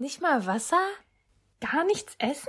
[0.00, 0.80] Nicht mal Wasser?
[1.60, 2.48] Gar nichts essen?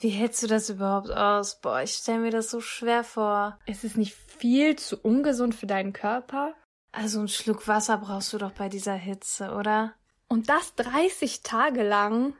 [0.00, 1.62] Wie hältst du das überhaupt aus?
[1.62, 3.58] Boah, ich stelle mir das so schwer vor.
[3.64, 6.52] Ist es nicht viel zu ungesund für deinen Körper?
[6.92, 9.94] Also einen Schluck Wasser brauchst du doch bei dieser Hitze, oder?
[10.28, 12.34] Und das 30 Tage lang?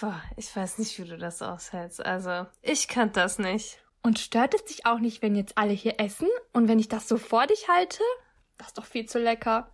[0.00, 2.02] Boah, ich weiß nicht, wie du das aushältst.
[2.02, 3.82] Also, ich kann das nicht.
[4.02, 7.06] Und stört es dich auch nicht, wenn jetzt alle hier essen und wenn ich das
[7.06, 8.02] so vor dich halte?
[8.56, 9.70] Das ist doch viel zu lecker.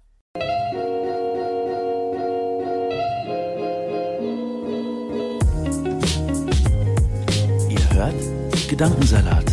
[8.68, 9.44] Gedankensalat,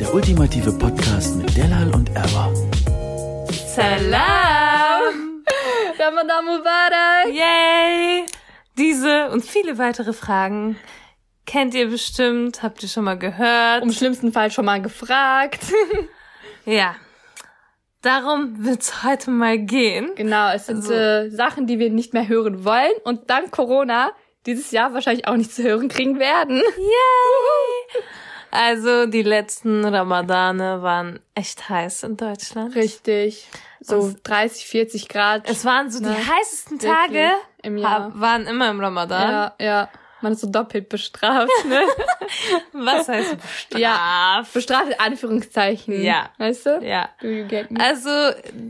[0.00, 2.52] der ultimative Podcast mit Delal und Erwa.
[3.74, 5.44] Salam!
[5.98, 7.26] Ramadan Mubarak!
[7.32, 8.24] Yay!
[8.78, 10.76] Diese und viele weitere Fragen
[11.46, 13.82] kennt ihr bestimmt, habt ihr schon mal gehört.
[13.82, 15.60] Im schlimmsten Fall schon mal gefragt.
[16.66, 16.96] Ja.
[18.00, 20.12] Darum wird's heute mal gehen.
[20.16, 24.12] Genau, es sind Also- äh, Sachen, die wir nicht mehr hören wollen und dank Corona
[24.46, 26.56] dieses Jahr wahrscheinlich auch nicht zu hören kriegen werden.
[26.56, 28.02] Yay!
[28.54, 32.74] Also, die letzten Ramadane waren echt heiß in Deutschland.
[32.74, 33.48] Richtig.
[33.80, 35.48] So Und- 30, 40 Grad.
[35.48, 36.16] Es waren so die Ne?
[36.16, 36.92] heißesten Wirklich.
[36.92, 37.30] Tage,
[37.62, 38.12] Im Jahr.
[38.18, 39.30] waren immer im Ramadan.
[39.30, 39.88] ja, ja.
[40.20, 41.82] Man ist so doppelt bestraft, ne?
[42.72, 43.78] Was heißt bestraft?
[43.78, 44.42] Ja.
[44.54, 46.00] bestraft in Anführungszeichen.
[46.00, 46.30] Ja.
[46.38, 46.80] Weißt du?
[46.82, 47.10] Ja.
[47.20, 47.78] Do you get me?
[47.78, 48.08] Also,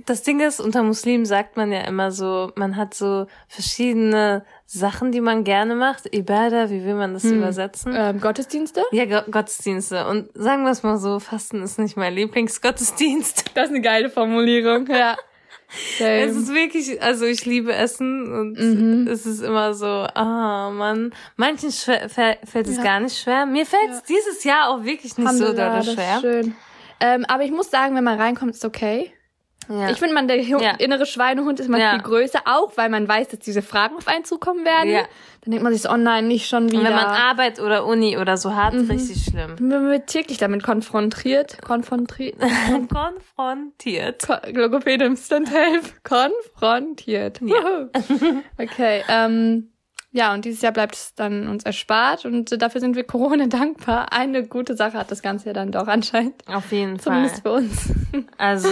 [0.05, 5.13] das Ding ist, unter Muslimen sagt man ja immer so, man hat so verschiedene Sachen,
[5.13, 6.13] die man gerne macht.
[6.13, 7.95] Ibadah, wie will man das übersetzen?
[7.97, 8.83] Ähm, Gottesdienste?
[8.93, 10.07] Ja, Go Gottesdienste.
[10.09, 13.45] Und sagen wir es mal so, Fasten ist nicht mein Lieblingsgottesdienst.
[13.55, 15.17] Das ist eine geile Formulierung, ja.
[15.99, 16.21] Same.
[16.21, 19.07] Es ist wirklich, also ich liebe Essen und Mhm.
[19.09, 22.83] es ist immer so, ah man, manchen schwer, fä- fällt es Ja.
[22.83, 23.45] gar nicht schwer.
[23.47, 26.19] Mir fällt es dieses Jahr auch wirklich nicht so doll schwer.
[26.21, 26.55] schön.
[27.01, 29.13] Ähm, aber ich muss sagen, wenn man reinkommt, ist okay.
[29.69, 29.91] Ja.
[29.91, 30.73] Ich finde, man der Ja.
[30.79, 31.93] innere Schweinehund ist mal Ja.
[31.93, 34.91] viel größer, auch weil man weiß, dass diese Fragen auf einen zukommen werden.
[34.91, 35.03] Ja.
[35.43, 36.79] Dann denkt man sich oh nein, nicht schon wieder.
[36.81, 38.91] Und wenn man Arbeit oder Uni oder so hat, Mhm.
[38.91, 39.57] richtig schlimm.
[39.61, 41.61] man wird täglich damit konfrontiert.
[41.63, 42.37] Konfrontiert.
[42.93, 44.27] Konfrontiert.
[44.27, 45.85] Ko- Logopäde Instant Help.
[46.05, 47.41] Konfrontiert.
[47.43, 47.89] Ja.
[48.59, 49.71] Okay, ähm,
[50.13, 54.13] ja, und dieses Jahr bleibt es dann uns erspart und dafür sind wir Corona dankbar.
[54.13, 56.35] Eine gute Sache hat das Ganze ja dann doch anscheinend.
[56.47, 57.43] Auf jeden Zumindest Fall.
[57.43, 57.93] für uns.
[58.39, 58.69] Also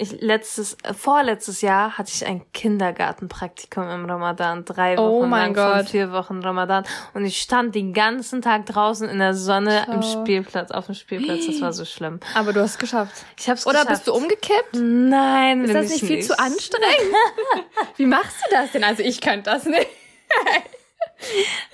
[0.00, 5.54] ich letztes, äh, vorletztes Jahr hatte ich ein Kindergartenpraktikum im Ramadan, drei Wochen Oh mein
[5.54, 5.88] lang Gott.
[5.90, 6.84] vier Wochen Ramadan
[7.14, 10.22] und ich stand den ganzen Tag draußen in der Sonne im Schau.
[10.22, 11.46] Spielplatz, auf dem Spielplatz.
[11.46, 12.20] Das war so schlimm.
[12.34, 13.24] Aber du hast es geschafft.
[13.38, 13.90] Ich hab's Oder geschafft.
[13.90, 14.74] bist du umgekippt?
[14.74, 17.14] Nein, Ist das ich nicht viel zu anstrengend?
[17.96, 18.84] Wie machst du das denn?
[18.84, 19.86] Also ich könnte das nicht.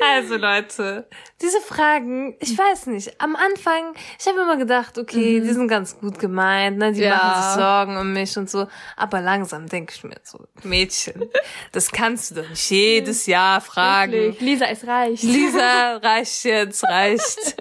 [0.01, 1.09] Also Leute,
[1.41, 3.21] diese Fragen, ich weiß nicht.
[3.21, 7.07] Am Anfang, ich habe immer gedacht, okay, die sind ganz gut gemeint, ne, die Mhm.
[7.07, 7.17] Ja.
[7.17, 8.67] machen sich Sorgen um mich und so.
[8.97, 11.29] Aber langsam denke ich mir so, Mädchen,
[11.73, 14.13] das kannst du doch nicht jedes Jahr fragen.
[14.13, 14.41] Wirklich.
[14.41, 15.23] Lisa, es reicht.
[15.23, 17.57] Lisa, reicht jetzt, reicht.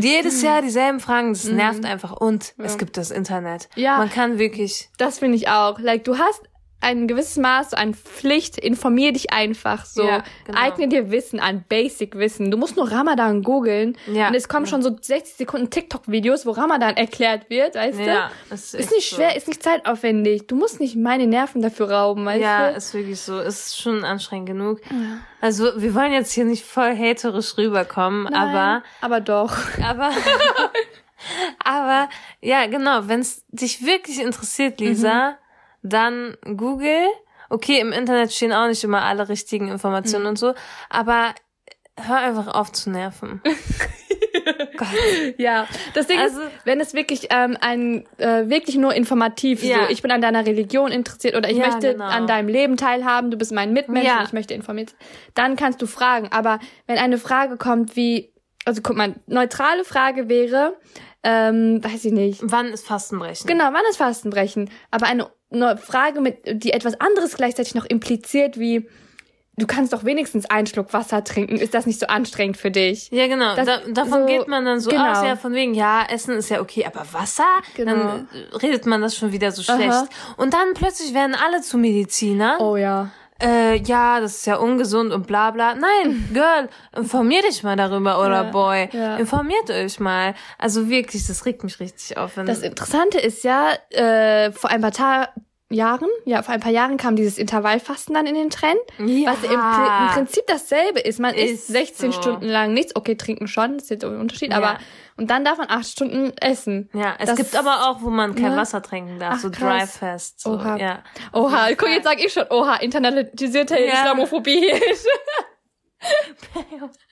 [0.00, 2.12] Jedes Jahr dieselben Fragen, das nervt einfach.
[2.12, 3.68] Und es gibt das Internet.
[3.76, 3.82] Mhm.
[3.82, 3.98] Ja.
[3.98, 5.78] Man kann wirklich, Das finde ich auch.
[5.78, 6.42] Like, du hast
[6.80, 10.06] ein gewisses Maß an Pflicht, informier dich einfach so.
[10.06, 10.60] Ja, genau.
[10.60, 12.50] Eigne dir Wissen an, Basic-Wissen.
[12.50, 14.28] Du musst nur Ramadan googeln Ja.
[14.28, 18.54] und es kommen schon so 60 Sekunden TikTok-Videos, wo Ramadan erklärt wird, weißt ja, du?
[18.54, 19.16] es Ist nicht so.
[19.16, 20.46] schwer, ist nicht zeitaufwendig.
[20.46, 22.76] Du musst nicht meine Nerven dafür rauben, weißt Ja, du?
[22.76, 23.40] ist wirklich so.
[23.40, 24.80] Ist schon anstrengend genug.
[25.40, 29.56] Also, wir wollen jetzt hier nicht voll haterisch rüberkommen, Nein, aber, aber doch.
[29.82, 30.10] aber,
[31.64, 32.08] aber,
[32.40, 35.34] ja, genau, wenn es dich wirklich interessiert, Lisa, Mhm.
[35.86, 37.06] Dann Google.
[37.48, 40.28] Okay, im Internet stehen auch nicht immer alle richtigen Informationen Mhm.
[40.30, 40.54] und so,
[40.90, 41.34] aber
[41.98, 43.40] hör einfach auf zu nerven.
[44.76, 44.88] Gott.
[45.38, 49.84] Ja, das Ding Also- ist, wenn es wirklich ähm, ein äh, wirklich nur informativ, Ja.
[49.86, 52.04] so ich bin an deiner Religion interessiert oder ich Ja, möchte genau.
[52.04, 54.18] an deinem Leben teilhaben, du bist mein Mitmensch Ja.
[54.20, 54.98] und ich möchte informiert, sein,
[55.34, 56.28] dann kannst du fragen.
[56.32, 58.32] Aber wenn eine Frage kommt wie,
[58.64, 60.76] also guck mal, neutrale Frage wäre,
[61.28, 63.46] ähm, weiß ich nicht, Wann ist Fastenbrechen?
[63.48, 64.70] genau, wann ist Fastenbrechen?
[64.92, 68.88] Aber eine, eine Frage mit, die etwas anderes gleichzeitig noch impliziert wie
[69.58, 71.56] du kannst doch wenigstens einen Schluck Wasser trinken.
[71.56, 73.10] Ist das nicht so anstrengend für dich?
[73.10, 73.56] Ja, genau.
[73.56, 75.12] Das- da, davon so- geht man dann so genau.
[75.12, 77.46] aus, ja, von wegen, ja, Essen ist ja okay, aber Wasser?
[77.74, 77.92] Genau.
[77.94, 78.28] Dann
[78.62, 79.90] redet man das schon wieder so schlecht.
[79.92, 80.06] Aha.
[80.36, 82.60] Und dann plötzlich werden alle zu Medizinern.
[82.60, 83.10] Oh ja.
[83.42, 85.74] Äh, ja, das ist ja ungesund und bla bla.
[85.74, 88.88] Nein, Girl, informier dich mal darüber, oder Ja, Boy.
[88.92, 89.16] ja.
[89.16, 90.34] Informiert euch mal.
[90.58, 92.34] Also wirklich, das regt mich richtig auf.
[92.34, 95.28] Das Interessante ist ja, äh, vor ein paar Ta
[95.68, 99.32] Jahren, ja, vor ein paar Jahren kam dieses Intervallfasten dann in den Trend, Ja.
[99.32, 101.18] was im, im Prinzip dasselbe ist.
[101.18, 102.20] Man Ist isst 16 so.
[102.22, 104.58] Stunden lang nichts, okay, trinken schon, das ist jetzt ein Unterschied, Ja.
[104.58, 104.78] aber
[105.16, 106.88] und dann darf man acht Stunden essen.
[106.92, 108.56] ja, es Das- gibt aber auch, wo man kein ne?
[108.58, 109.48] Wasser trinken darf, Ach, so.
[109.48, 110.40] Dry Fast.
[110.40, 110.76] So, Oha.
[110.76, 111.02] Ja.
[111.32, 114.02] Oha, guck, jetzt sag ich schon, oha, internalisierte Ja.
[114.02, 114.72] Islamophobie.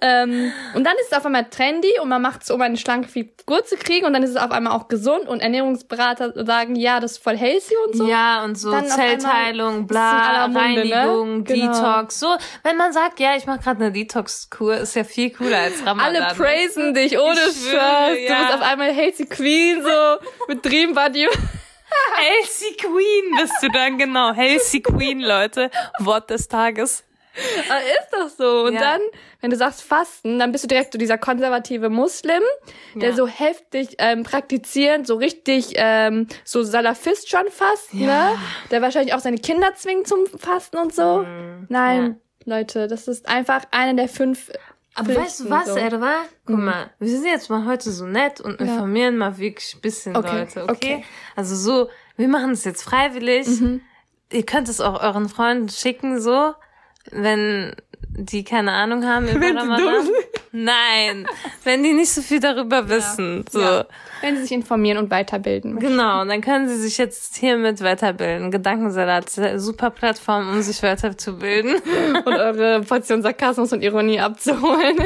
[0.00, 3.08] ähm, und dann ist es auf einmal trendy und man macht es, um eine schlanke
[3.08, 7.00] Figur zu kriegen und dann ist es auf einmal auch gesund und Ernährungsberater sagen, ja,
[7.00, 8.08] das ist voll healthy und so.
[8.08, 10.94] Ja, und so Dann Zellteilung, bla, Munde, ne?
[10.94, 11.72] Reinigung, Genau.
[11.72, 12.20] Detox.
[12.20, 15.84] So, wenn man sagt, ja, ich mache gerade eine Detox-Kur, ist ja viel cooler als
[15.84, 16.16] Ramadan.
[16.16, 18.12] Alle praisen dich ohne schwöre, Spaß.
[18.14, 18.40] Du ja.
[18.40, 21.28] bist auf einmal healthy Queen, so mit Dream Body.
[22.16, 24.32] Healthy Queen bist du dann, genau.
[24.32, 25.70] Healthy Queen, Leute.
[25.98, 27.05] Wort des Tages.
[27.68, 28.64] Aber ist doch so.
[28.64, 28.80] Und Ja.
[28.80, 29.00] dann,
[29.40, 32.42] wenn du sagst Fasten, dann bist du direkt so dieser konservative Muslim,
[32.94, 33.14] der Ja.
[33.16, 38.06] so heftig ähm, praktizierend, so richtig ähm, so Salafist schon fast, Ja.
[38.06, 38.38] ne?
[38.70, 41.18] Der wahrscheinlich auch seine Kinder zwingt zum Fasten und so.
[41.18, 41.66] Mhm.
[41.68, 44.50] Nein, Leute, das ist einfach eine der fünf.
[44.98, 45.76] Aber Pflichten, weißt du was, so.
[45.76, 46.14] Edwa?
[46.46, 50.16] Guck mal, wir sind jetzt mal heute so nett und informieren mal wirklich ein bisschen
[50.16, 50.72] Okay, Leute, okay?
[50.72, 51.04] okay.
[51.34, 53.46] Also so, wir machen es jetzt freiwillig.
[54.32, 56.54] Ihr könnt es auch euren Freunden schicken, so,
[57.12, 57.74] wenn
[58.18, 60.08] die keine Ahnung haben über Wenn Ramadan.
[60.52, 61.26] Nein,
[61.64, 63.44] wenn die nicht so viel darüber wissen.
[63.50, 63.60] So.
[63.60, 63.84] Ja.
[64.22, 65.74] Wenn sie sich informieren und weiterbilden.
[65.74, 65.90] möchten.
[65.90, 68.50] Genau, und dann können sie sich jetzt hiermit weiterbilden.
[68.50, 71.74] Gedankensalat, super Plattform, um sich weiterzubilden.
[72.24, 74.96] und eure Portion Sarkasmus und Ironie abzuholen.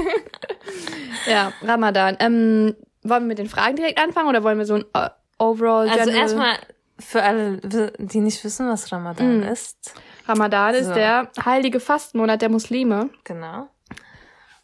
[1.29, 2.17] ja, Ramadan.
[2.21, 5.09] Ähm, wollen wir mit den Fragen direkt anfangen oder wollen wir so ein äh,
[5.39, 6.57] Overall Also General- erstmal
[7.01, 7.57] für alle,
[7.99, 9.95] die nicht wissen, was Ramadan ist.
[10.31, 10.95] Ramadan ist So.
[10.95, 13.11] der heilige Fastenmonat der Muslime.
[13.25, 13.69] Genau.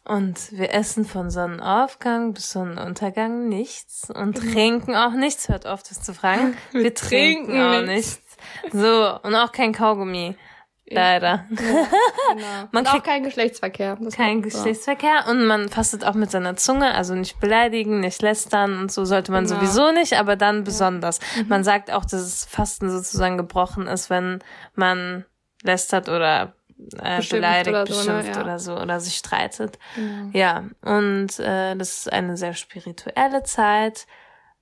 [0.05, 5.49] Und wir essen von Sonnenaufgang bis Sonnenuntergang nichts und trinken auch nichts.
[5.49, 6.55] Hört auf, das zu fragen.
[6.71, 8.21] Wir, trinken, trinken auch nichts.
[8.63, 8.77] nichts.
[8.79, 10.37] So, und auch kein Kaugummi.
[10.89, 11.43] Leider.
[11.49, 11.87] Genau.
[12.71, 13.97] Man und auch kein Geschlechtsverkehr.
[14.15, 14.41] Kein.
[14.41, 19.03] Geschlechtsverkehr und man fastet auch mit seiner Zunge, also nicht beleidigen, nicht lästern und so
[19.03, 19.55] sollte man Genau.
[19.59, 21.19] sowieso nicht, aber dann besonders.
[21.49, 24.39] Man sagt auch, dass das Fasten sozusagen gebrochen ist, wenn
[24.75, 25.25] man
[25.67, 26.53] lästert oder
[27.01, 28.17] äh, Beschimpft beleidigt, oder so, ne?
[28.17, 29.77] beschimpft oder so oder sich streitet.
[29.95, 30.29] Genau.
[30.33, 34.05] Ja, und äh, das ist eine sehr spirituelle Zeit.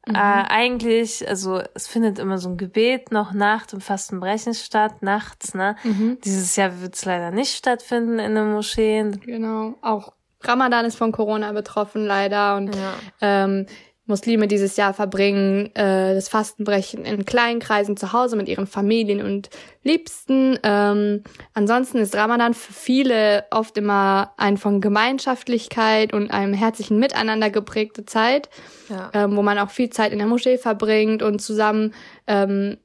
[0.07, 0.15] Mhm.
[0.15, 5.53] Äh, eigentlich, also es findet immer so ein Gebet noch nach dem Fastenbrechen statt, nachts,
[5.55, 5.75] ne?
[5.83, 6.19] Mhm.
[6.23, 9.19] Dieses Jahr wird es leider nicht stattfinden in den Moscheen.
[9.21, 9.75] Genau.
[9.81, 12.55] Auch Ramadan ist von Corona betroffen, leider.
[12.55, 12.93] Und Ja.
[13.21, 13.65] ähm,
[14.07, 19.21] Muslime dieses Jahr verbringen äh, das Fastenbrechen in kleinen Kreisen zu Hause mit ihren Familien
[19.21, 19.49] und
[19.83, 20.59] Liebsten.
[20.63, 21.23] Ähm,
[21.53, 28.05] ansonsten ist Ramadan für viele oft immer ein von Gemeinschaftlichkeit und einem herzlichen Miteinander geprägte
[28.05, 28.49] Zeit,
[28.89, 29.09] Ja.
[29.13, 31.93] ähm, wo man auch viel Zeit in der Moschee verbringt und zusammen
[32.27, 32.77] ja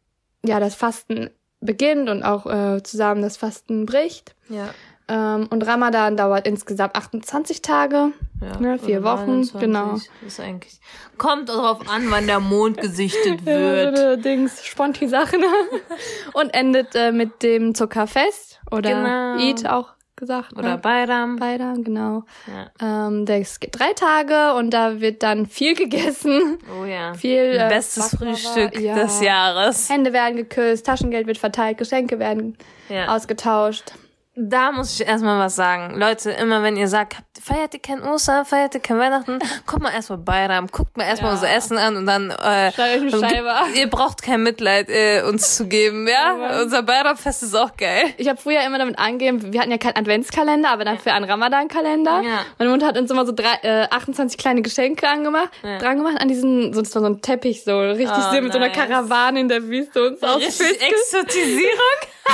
[0.44, 1.28] ja das Fasten
[1.60, 4.34] beginnt und auch äh, zusammen das Fasten bricht.
[4.48, 4.70] Ja.
[5.12, 8.12] Ähm, und Ramadan dauert insgesamt 28 Tage.
[8.40, 8.60] ja.
[8.60, 9.96] Ne, vier Wochen, 29, genau.
[10.24, 10.80] Ist eigentlich,
[11.18, 14.24] kommt darauf an, wann der Mond gesichtet wird.
[14.24, 15.40] Dings, Sponti-Sachen.
[16.34, 19.36] und endet äh, mit dem Zuckerfest oder Genau.
[19.38, 20.52] Eid auch gesagt.
[20.56, 20.78] Oder ne?
[20.78, 21.36] Bayram.
[21.36, 22.24] Beide, genau.
[22.46, 23.06] Ja.
[23.08, 26.58] Ähm, das geht drei Tage und da wird dann viel gegessen.
[26.80, 27.14] Oh ja.
[27.14, 28.94] Viel äh, Bestes Baklava, Frühstück ja.
[28.96, 29.88] des Jahres.
[29.90, 32.56] Hände werden geküsst, Taschengeld wird verteilt, Geschenke werden
[32.90, 33.08] Ja.
[33.16, 33.92] ausgetauscht.
[34.42, 35.98] Da muss ich erstmal was sagen.
[35.98, 39.82] Leute, immer wenn ihr sagt, habt, feiert ihr kein Ostern, feiert ihr kein Weihnachten, kommt
[39.82, 41.34] mal erstmal Bayram, guckt mal erstmal Ja.
[41.36, 43.66] unser Essen an und dann äh, Scheibe ab.
[43.74, 46.36] ihr braucht kein Mitleid äh, uns zu geben, ja?
[46.38, 46.62] Ja.
[46.62, 48.04] Unser Bayram-Fest ist auch geil.
[48.16, 52.22] Ich habe früher immer damit angegeben, wir hatten ja keinen Adventskalender, aber dafür einen Ramadan-Kalender.
[52.22, 52.40] Ja.
[52.58, 55.78] Meine Mutter hat uns immer so drei, äh, 28 kleine Geschenke angemacht, Ja.
[55.78, 58.68] dran gemacht an diesen, so, so ein Teppich, so richtig Oh, so mit so einer
[58.68, 58.76] nice.
[58.76, 60.80] Karawane in der Wüste und so ausfüllt.
[60.80, 61.98] Exotisierung,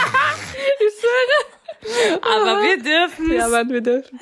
[0.78, 1.55] Ich schwöre.
[2.22, 4.18] Aber wir dürfen Ja, aber wir dürfen.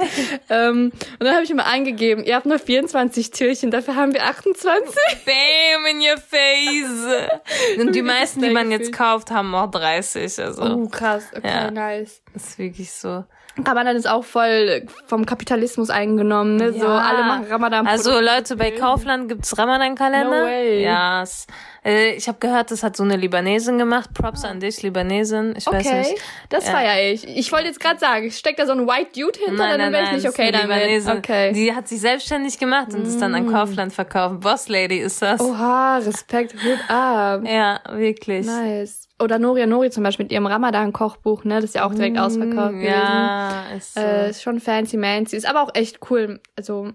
[0.50, 4.24] ähm, und dann habe ich immer eingegeben, ihr habt nur 24 Türchen, dafür haben wir
[4.24, 4.94] 28.
[5.24, 7.30] Bam in your face.
[7.78, 10.38] Und die meisten, die man jetzt kauft, haben auch 30.
[10.40, 11.24] Also, Oh, krass.
[11.36, 11.70] Okay, Ja.
[11.70, 12.22] nice.
[12.34, 13.24] ist wirklich so.
[13.64, 16.72] Ramadan ist auch voll vom Kapitalismus eingenommen, ne?
[16.72, 16.98] So, Ja.
[16.98, 17.86] alle machen Ramadan.
[17.86, 20.40] Also Leute, bei Kaufland gibt's Ramadan-Kalender.
[20.40, 20.82] No way.
[20.82, 21.46] Ja, es,
[21.84, 24.10] Äh, ich habe gehört, das hat so eine Libanesin gemacht.
[24.14, 25.54] Props an dich, Libanesin.
[25.56, 26.14] Ich weiß Okay, nicht.
[26.48, 26.72] das Ja.
[26.72, 27.26] feier ich.
[27.36, 30.04] Ich wollte jetzt gerade sagen, steckt da so ein White Dude hinter, Nein, dann wäre
[30.04, 30.68] ich nicht okay damit.
[30.76, 31.18] Libanesin.
[31.18, 31.50] Okay.
[31.50, 31.54] Mm.
[31.54, 34.40] Die hat sich selbstständig gemacht und ist dann an Kaufland verkauft.
[34.40, 35.40] Boss Lady ist das.
[35.40, 37.42] Oha, Respekt, Hut ab.
[37.44, 38.46] Ja, wirklich.
[38.46, 39.08] Nice.
[39.22, 41.56] Oder Noria Nori zum Beispiel mit ihrem Ramadan-Kochbuch, ne?
[41.56, 42.88] Das ist ja auch direkt ausverkauft gewesen.
[42.88, 44.00] Mm, Ja, ist so.
[44.00, 45.36] Äh, ist schon fancy mancy.
[45.36, 46.40] Ist aber auch echt cool.
[46.56, 46.90] Also,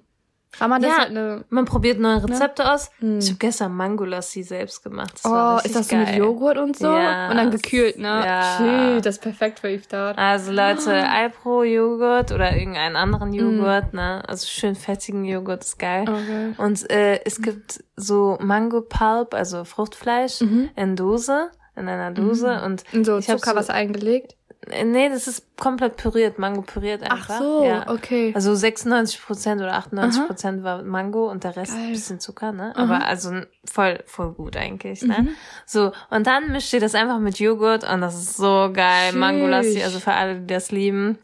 [0.59, 0.89] Ramadan Ja.
[0.95, 1.45] ist halt eine.
[1.49, 2.89] Man probiert neue Rezepte aus.
[2.99, 5.13] Ich habe gestern Mangolassi selbst gemacht.
[5.21, 6.05] Das Oh, ist das so geil.
[6.07, 6.87] mit Joghurt und so?
[6.91, 8.07] Ja, und dann gekühlt, ne?
[8.25, 8.57] ja.
[8.95, 10.17] Shit, das ist perfekt für Iftar.
[10.17, 11.13] Also Leute, Ah.
[11.53, 13.33] Alpro-Joghurt oder irgendeinen anderen Mm.
[13.33, 14.23] Joghurt, ne?
[14.27, 16.03] Also schön fettigen Joghurt ist geil.
[16.09, 16.53] Okay.
[16.57, 22.83] Und äh, es gibt so Mango Pulp, also Fruchtfleisch in Dose, in einer Dose und
[22.91, 23.03] Und Mhm.
[23.05, 24.35] so ich hab Zuckerwasser eingelegt.
[24.69, 27.29] Äh, Nee, das ist komplett püriert, Mango püriert einfach.
[27.35, 27.89] Ach so, ja.
[27.89, 28.31] okay.
[28.35, 31.85] Also 96% oder 98% war Mango und der Rest Geil.
[31.87, 32.73] ein bisschen Zucker, ne?
[32.75, 33.31] Aber also
[33.65, 35.17] voll, voll gut eigentlich, ne?
[35.21, 35.29] Mhm.
[35.65, 39.13] So, und dann mischt ihr das einfach mit Joghurt und das ist so geil.
[39.13, 41.17] Mangolassi, also für alle, die das lieben.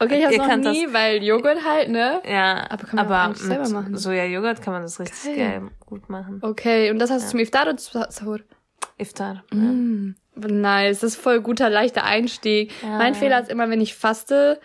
[0.00, 2.20] Okay, ich hab's Ihr noch könnt das- nie, weil Joghurt halt, ne?
[2.28, 3.96] Ja, Aber kann man auch aber eigentlich selber machen.
[3.96, 5.36] Soja-Joghurt kann man das richtig Geil.
[5.60, 6.38] geil gut machen.
[6.42, 8.38] Okay, und das hast du zum Iftar oder zum Sahur?
[8.96, 9.42] Iftar.
[9.52, 10.14] Mm.
[10.46, 12.72] Nice, das ist voll guter, leichter Einstieg.
[12.82, 14.60] mein Fehler ist immer, wenn ich faste,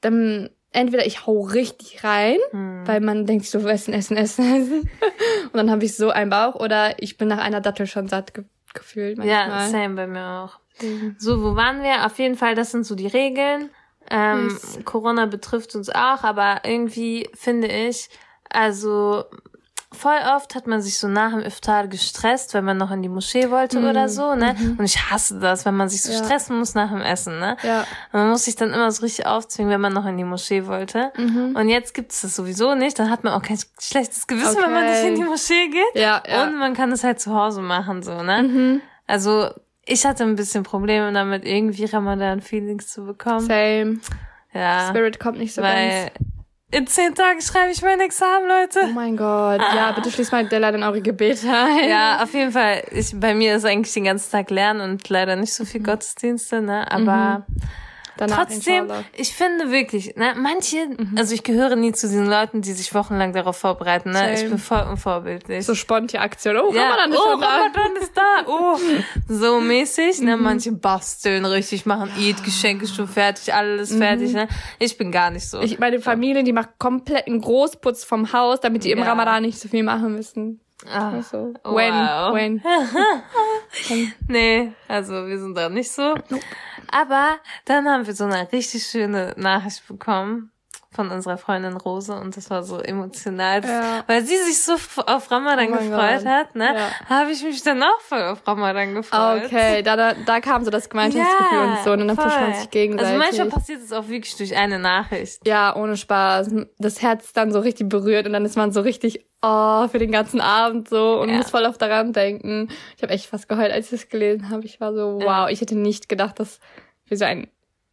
[0.00, 2.82] dann entweder ich hau richtig rein, Hm.
[2.86, 4.80] weil man denkt so, essen, essen, essen, essen.
[5.46, 8.34] Und dann habe ich so einen Bauch oder ich bin nach einer Dattel schon satt
[8.34, 9.68] ge gefühlt Ja, manchmal.
[9.70, 10.60] same bei mir auch.
[11.18, 12.06] So, wo waren wir?
[12.06, 13.68] Auf jeden Fall, das sind so die Regeln.
[14.08, 14.78] Ähm, Yes.
[14.84, 18.08] Corona betrifft uns auch, aber irgendwie finde ich,
[18.48, 19.24] also
[20.00, 23.08] voll oft hat man sich so nach dem Iftar gestresst, wenn man noch in die
[23.08, 24.56] Moschee wollte oder so, ne?
[24.78, 26.18] Und ich hasse das, wenn man sich so Mhm.
[26.18, 26.24] Ja.
[26.24, 27.56] stressen muss nach dem Essen, ne?
[27.62, 27.84] Ja.
[28.12, 31.12] Man muss sich dann immer so richtig aufzwingen, wenn man noch in die Moschee wollte.
[31.16, 31.54] Mhm.
[31.56, 32.98] Und jetzt gibt's das sowieso nicht.
[32.98, 34.92] Dann hat man auch kein schlechtes Gewissen, wenn man Okay.
[35.02, 35.94] nicht in die Moschee geht.
[36.02, 36.44] Ja, ja.
[36.44, 38.42] Und man kann es halt zu Hause machen, so, ne?
[38.42, 38.80] Mhm.
[39.06, 39.50] Also,
[39.86, 43.40] ich hatte ein bisschen Probleme damit, irgendwie Ramadan-Feelings zu bekommen.
[43.40, 44.00] Same.
[44.52, 44.88] Ja.
[44.88, 46.10] Spirit kommt nicht so ganz.
[46.72, 48.80] In zehn Tagen schreibe ich mein Examen, Leute.
[48.84, 49.60] Oh mein Gott.
[49.60, 51.88] Ja, bitte schließt mal Della in eure Gebete ein.
[51.88, 52.84] Ja, auf jeden Fall.
[52.92, 56.62] Ich, bei mir ist eigentlich den ganzen Tag Lernen und leider nicht so viel Gottesdienste,
[56.62, 56.88] ne?
[56.90, 57.44] Aber
[58.20, 60.76] Danach, trotzdem, ich finde wirklich, ne, manche,
[61.16, 64.34] also ich gehöre nie zu diesen Leuten, die sich wochenlang darauf vorbereiten, ne?
[64.34, 65.64] Ich bin voll unvorbildlich.
[65.64, 66.54] So sponti Aktion.
[66.58, 67.46] Oh, ja, Ramadan ist oh, schon da.
[67.56, 68.22] Ramadan ist da.
[68.46, 68.76] Oh,
[69.26, 70.36] so mäßig, ne?
[70.36, 70.42] Mhm.
[70.42, 74.48] Manche basteln richtig, machen Eid, Geschenke schon fertig, alles fertig, ne?
[74.78, 75.56] Ich bin gar nicht so.
[75.56, 75.64] Mhm.
[75.64, 79.06] Ich, meine Familie, die macht kompletten Großputz vom Haus, damit die im Ja.
[79.06, 80.60] Ramadan nicht so viel machen müssen.
[80.90, 82.34] Ah, Also, Wow.
[82.34, 82.62] when,
[83.88, 84.12] when.
[84.28, 86.14] nee, also wir sind da nicht so.
[86.92, 90.52] Aber dann haben wir so eine richtig schöne Nachricht bekommen
[90.92, 94.02] von unserer Freundin Rose und das war so emotional, Ja.
[94.08, 94.72] weil sie sich so
[95.06, 96.26] auf Ramadan Oh gefreut Gott.
[96.26, 96.74] hat, ne?
[96.74, 96.90] Ja.
[97.08, 99.44] Habe ich mich dann auch voll auf Ramadan gefreut.
[99.44, 102.24] Okay, da, da, da kam so das Gemeinschaftsgefühl und so, und dann voll.
[102.24, 103.12] pusht man sich gegenseitig.
[103.14, 105.46] Also manchmal passiert es auch wirklich durch eine Nachricht.
[105.46, 106.50] ja, ohne Spaß.
[106.78, 110.10] Das Herz dann so richtig berührt und dann ist man so richtig, oh, für den
[110.10, 111.36] ganzen Abend so und Ja.
[111.36, 112.68] muss voll auf daran denken.
[112.96, 114.64] Ich habe echt fast geheult, als ich das gelesen habe.
[114.64, 115.48] Ich war so, wow, Ja.
[115.50, 116.58] ich hätte nicht gedacht, dass
[117.06, 117.48] wir so einen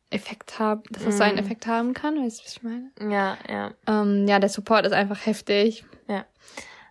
[0.09, 1.29] Effekt haben, dass das so Mhm.
[1.29, 2.15] einen Effekt haben kann.
[2.23, 2.91] Weißt du, was ich meine?
[2.99, 3.71] Ja, ja.
[3.87, 5.85] Ähm, ja, der Support ist einfach heftig.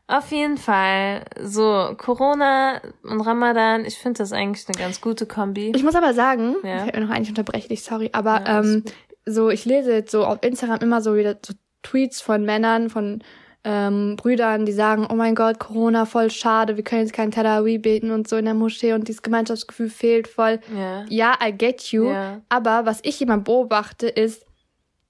[0.08, 1.24] Auf jeden Fall.
[1.42, 5.72] So, Corona und Ramadan, ich finde das eigentlich eine ganz gute Kombi.
[5.74, 6.84] Ich muss aber sagen, Ja.
[6.84, 8.84] fällt mir noch ein, ich unterbreche dich, sorry, aber Ja, ähm,
[9.24, 13.24] so ich lese jetzt so auf Instagram immer so wieder so Tweets von Männern, von
[13.68, 17.78] ähm, Brüdern, die sagen, oh mein Gott, Corona, voll schade, wir können jetzt kein Tarawih
[17.78, 20.60] beten und so in der Moschee und dieses Gemeinschaftsgefühl fehlt voll.
[20.74, 21.04] Ja.
[21.08, 22.40] Ja, I get you, Ja.
[22.48, 24.46] aber was ich immer beobachte ist,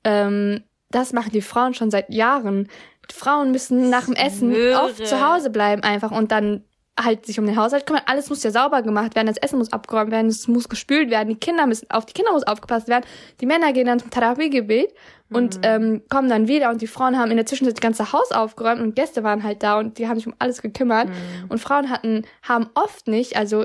[0.05, 2.69] ähm, das machen die Frauen schon seit Jahren.
[3.13, 4.83] Frauen müssen nach dem Essen Schwöre.
[4.85, 6.65] oft zu Hause bleiben einfach und dann
[6.99, 8.03] halt sich um den Haushalt kümmern.
[8.07, 11.29] Alles muss ja sauber gemacht werden, das Essen muss abgeräumt werden, es muss gespült werden,
[11.29, 13.05] die Kinder müssen, auf die Kinder muss aufgepasst werden.
[13.41, 14.95] Die Männer gehen dann zum Tarawih-Gebet
[15.31, 18.31] und ähm, kommen dann wieder und die Frauen haben in der Zwischenzeit das ganze Haus
[18.33, 21.09] aufgeräumt und Gäste waren halt da und die haben sich um alles gekümmert.
[21.49, 23.65] Und Frauen hatten, haben oft nicht, also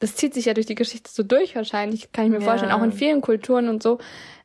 [0.00, 2.44] das zieht sich ja durch die Geschichte so durch wahrscheinlich, kann ich mir Ja.
[2.44, 3.98] vorstellen, auch in vielen Kulturen und so.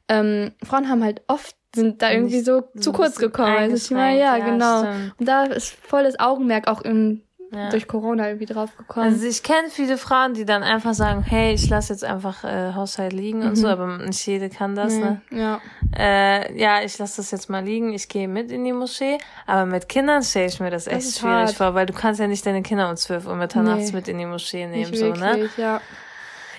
[0.08, 3.56] Ähm, Frauen haben halt oft sind da irgendwie so so zu kurz gekommen.
[3.56, 4.84] Also ich meine, ja, eingeschränkt, genau.
[4.84, 5.14] ja, stimmt.
[5.20, 7.24] Und da ist volles Augenmerk auch im,
[7.54, 7.70] Ja.
[7.70, 9.06] durch Corona irgendwie drauf gekommen.
[9.14, 12.74] Also ich kenne viele Frauen, die dann einfach sagen, hey, ich lasse jetzt einfach äh,
[12.74, 15.22] Haushalt liegen und so, aber nicht jede kann das, ne?
[15.30, 15.38] Mhm.
[15.40, 15.62] ja.
[15.96, 19.66] Äh, ja, ich lasse das jetzt mal liegen, ich gehe mit in die Moschee, aber
[19.68, 21.52] mit Kindern stelle ich mir das echt ist schwierig hart.
[21.54, 23.96] vor, weil du kannst ja nicht deine Kinder um 12 Uhr mitternachts Nee.
[23.98, 25.20] mit in die Moschee nehmen, Nicht so, ne?
[25.36, 25.80] wirklich, ja.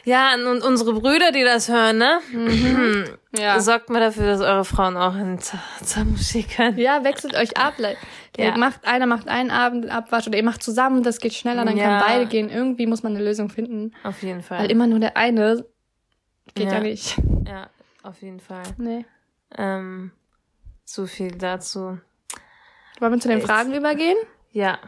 [0.04, 2.20] Ja, und unsere Brüder, die das hören, ne?
[3.36, 3.58] Ja.
[3.60, 5.38] Sorgt mal dafür, dass eure Frauen auch in
[6.04, 6.78] Moschee können.
[6.78, 7.74] Ja, wechselt euch ab.
[8.36, 8.56] Ja.
[8.56, 11.84] macht, einer macht einen Abend Abwasch oder ihr macht zusammen, das geht schneller, dann Ja.
[11.84, 12.48] können beide gehen.
[12.50, 13.92] Irgendwie muss man eine Lösung finden.
[14.04, 14.58] Auf jeden Fall.
[14.60, 15.64] Weil immer nur der eine
[16.54, 16.80] geht ja, Ja.
[16.80, 17.16] nicht.
[17.46, 17.68] ja,
[18.02, 18.62] auf jeden Fall.
[18.76, 19.04] Nee.
[19.56, 20.10] Ähm,
[20.84, 21.98] so viel dazu.
[23.00, 23.40] Wollen wir zu den?
[23.40, 24.16] Fragen übergehen?
[24.52, 24.78] Ja.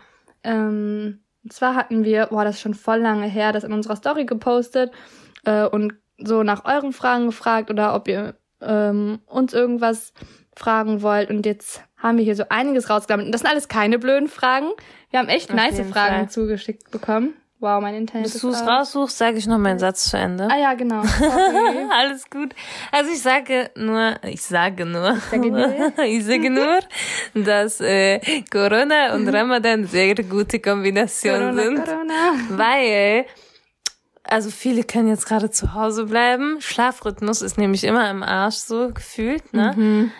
[0.45, 3.95] Ähm, und zwar hatten wir, boah, das ist schon voll lange her, das in unserer
[3.95, 4.91] Story gepostet
[5.45, 10.13] äh, und so nach euren Fragen gefragt oder ob ihr ähm, uns irgendwas
[10.57, 11.31] fragen wollt.
[11.31, 13.27] Und jetzt haben wir hier so einiges rausgesammelt.
[13.27, 14.67] Und das sind alles keine blöden Fragen.
[15.11, 16.31] Wir haben echt Auf nice Fragen Fall.
[16.31, 17.35] zugeschickt bekommen.
[17.59, 18.69] Wow, mein Internet Bis ist du es aus.
[18.69, 20.47] raussuchst, sage ich noch meinen Satz zu Ende.
[20.51, 21.03] Ah ja, genau.
[21.03, 21.87] Sorry.
[21.91, 22.55] Alles gut.
[22.93, 25.75] Also ich sage nur, ich sage nur, sage nur.
[26.05, 26.81] ich sage nur,
[27.35, 28.21] dass äh,
[28.51, 32.35] Corona und Ramadan sehr gute Kombination Corona, sind, Corona.
[32.51, 33.25] weil
[34.29, 36.61] also viele können jetzt gerade zu Hause bleiben.
[36.61, 39.73] Schlafrhythmus ist nämlich immer im Arsch so gefühlt, ne?
[39.75, 40.13] Mhm.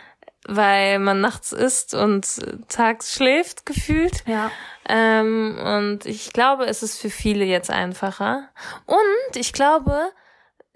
[0.49, 2.27] Weil man nachts isst und
[2.69, 4.23] tags schläft gefühlt.
[4.27, 4.51] Ja.
[4.89, 8.49] Ähm, und ich glaube, es ist für viele jetzt einfacher.
[8.87, 9.97] Und ich glaube,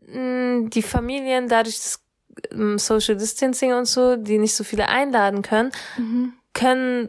[0.03, 2.01] die Familien, dadurch das
[2.51, 5.71] ähm, Social Distancing und so, die nicht so viele einladen können,
[6.55, 7.09] können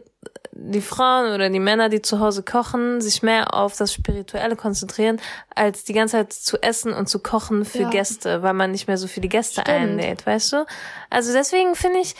[0.52, 5.20] die Frauen oder die Männer, die zu Hause kochen, sich mehr auf das Spirituelle konzentrieren,
[5.54, 7.90] als die ganze Zeit zu essen und zu kochen für Ja.
[7.90, 9.68] Gäste, weil man nicht mehr so viele Gäste Stimmt.
[9.68, 10.66] einlädt, weißt du?
[11.10, 12.14] Also deswegen finde ich,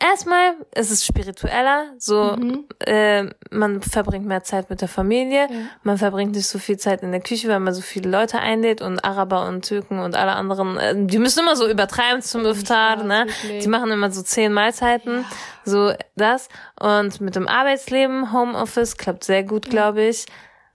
[0.00, 2.64] erstmal, es ist spiritueller, so, Mhm.
[2.80, 5.48] äh, man verbringt mehr Zeit mit der Familie,
[5.82, 8.82] man verbringt nicht so viel Zeit in der Küche, weil man so viele Leute einlädt
[8.82, 13.02] und Araber und Türken und alle anderen, äh, die müssen immer so übertreiben zum Iftar,
[13.04, 13.26] ne?
[13.62, 15.24] Die machen immer so zehn Mahlzeiten,
[15.64, 16.48] so das.
[16.80, 20.26] Und mit dem Arbeitsleben, Homeoffice, klappt sehr gut, glaube ich.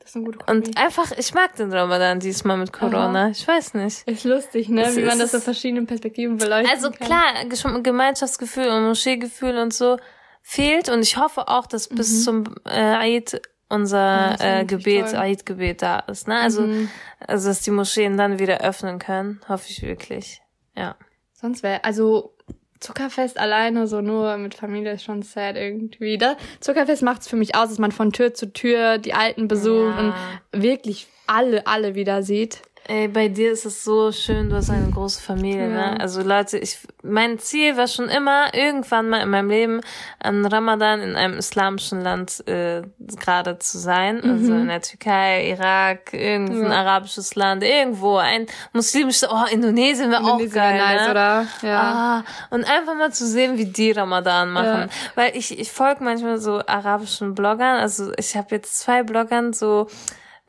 [0.10, 0.68] Das ist eine gute Kombi.
[0.70, 3.30] Und einfach, ich mag den Ramadan diesmal mit Corona.
[3.30, 4.08] Ich weiß nicht.
[4.08, 4.82] ist lustig, ne?
[4.86, 6.72] Es Wie man das so verschiedenen Perspektiven beleuchtet.
[6.74, 9.98] Also klar, Gesch- Gemeinschaftsgefühl und Moscheegefühl und so
[10.42, 10.90] fehlt.
[10.90, 13.40] Und ich hoffe auch, dass bis zum äh, Eid
[13.70, 15.14] unser ist äh, Gebet.
[15.14, 16.28] Eid-Gebet da ist.
[16.28, 16.40] Ne?
[16.40, 16.90] Also, Mhm.
[17.20, 19.42] also, dass die Moscheen dann wieder öffnen können.
[19.48, 20.42] Hoffe ich wirklich.
[20.76, 20.96] Ja.
[21.34, 22.34] Sonst wäre, also
[22.80, 26.18] Zuckerfest alleine, so nur mit Familie ist schon sad irgendwie.
[26.18, 29.96] Da, Zuckerfest macht's für mich aus, dass man von Tür zu Tür die Alten besucht
[29.98, 30.14] Ja.
[30.54, 32.62] und wirklich alle, alle wieder sieht.
[32.92, 35.92] Ey, bei dir ist es so schön, du hast eine große Familie, Ja.
[35.92, 36.00] ne?
[36.00, 39.82] Also Leute, ich, mein Ziel war schon immer, irgendwann mal in meinem Leben
[40.18, 44.24] an Ramadan in einem islamischen Land äh, gerade zu sein.
[44.24, 46.72] Also in der Türkei, Irak, irgendein Mhm.
[46.72, 46.80] Ja.
[46.80, 51.12] arabisches Land, irgendwo, ein muslimisches, oh, Indonesien wäre auch geil, nice, ne?
[51.12, 51.46] oder?
[51.62, 51.82] Ja.
[51.82, 54.90] Ah, und einfach mal zu sehen, wie die Ramadan machen.
[55.14, 57.80] Weil ich, ich folge manchmal so arabischen Bloggern.
[57.80, 59.86] Also ich habe jetzt zwei Bloggern so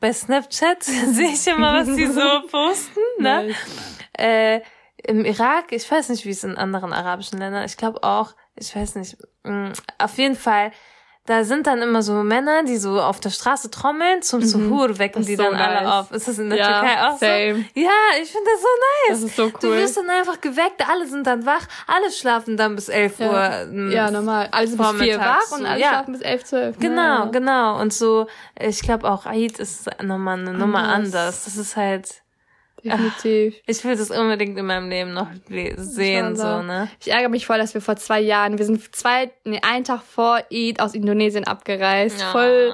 [0.01, 2.19] bei Snapchat sehe ich immer, was die so
[2.51, 2.99] posten.
[3.19, 3.47] Ne?
[3.47, 3.55] Nice.
[4.17, 4.61] Äh,
[5.03, 8.75] Im Irak, ich weiß nicht, wie es in anderen arabischen Ländern, ich glaube auch, ich
[8.75, 10.71] weiß nicht, mh, auf jeden Fall,
[11.31, 15.21] da sind dann immer so Männer, die so auf der Straße trommeln, zum Suhur wecken
[15.21, 15.23] Mhm.
[15.23, 15.91] Das ist die so dann alle nice.
[15.93, 16.11] auf.
[16.11, 17.65] Ist das in der Ja, Türkei auch same.
[17.73, 17.79] so?
[17.81, 17.89] Ja,
[18.21, 19.21] ich finde das so nice.
[19.21, 19.77] Das ist so Du cool.
[19.77, 23.25] wirst dann einfach geweckt, alle sind dann wach, alle schlafen dann bis 11 Uhr.
[23.31, 24.49] Ja, ähm, ja normal.
[24.51, 25.89] Alle sind bis vier vormittags wach und alle ja.
[25.89, 26.77] schlafen bis elf, zwölf.
[26.77, 26.87] ne?
[26.89, 27.25] Genau, Ja.
[27.31, 27.79] genau.
[27.81, 28.27] Und so,
[28.59, 31.13] ich glaube auch Eid ist nochmal eine Nummer Anders.
[31.15, 31.45] anders.
[31.45, 32.20] Das ist halt,
[32.83, 33.55] Definitiv.
[33.65, 35.27] ich will das unbedingt in meinem Leben noch
[35.77, 36.87] sehen, so, ne?
[36.99, 40.01] Ich ärgere mich voll, dass wir vor zwei Jahren, wir sind zwei, nee, einen Tag
[40.03, 42.19] vor Eid aus Indonesien abgereist.
[42.21, 42.31] Ja.
[42.31, 42.73] Voll,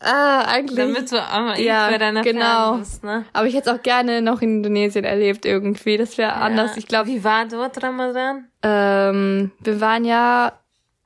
[0.00, 0.76] ah, eigentlich.
[0.78, 2.76] Damit du am Eid Ja, bei deiner genau.
[2.78, 3.24] Bist, ne?
[3.32, 5.96] Aber ich hätte es auch gerne noch in Indonesien erlebt irgendwie.
[5.96, 6.72] Das wäre anders.
[6.72, 6.78] Ja.
[6.78, 8.48] Ich glaube, Wie war dort Ramadan?
[8.62, 10.52] ähm, wir waren ja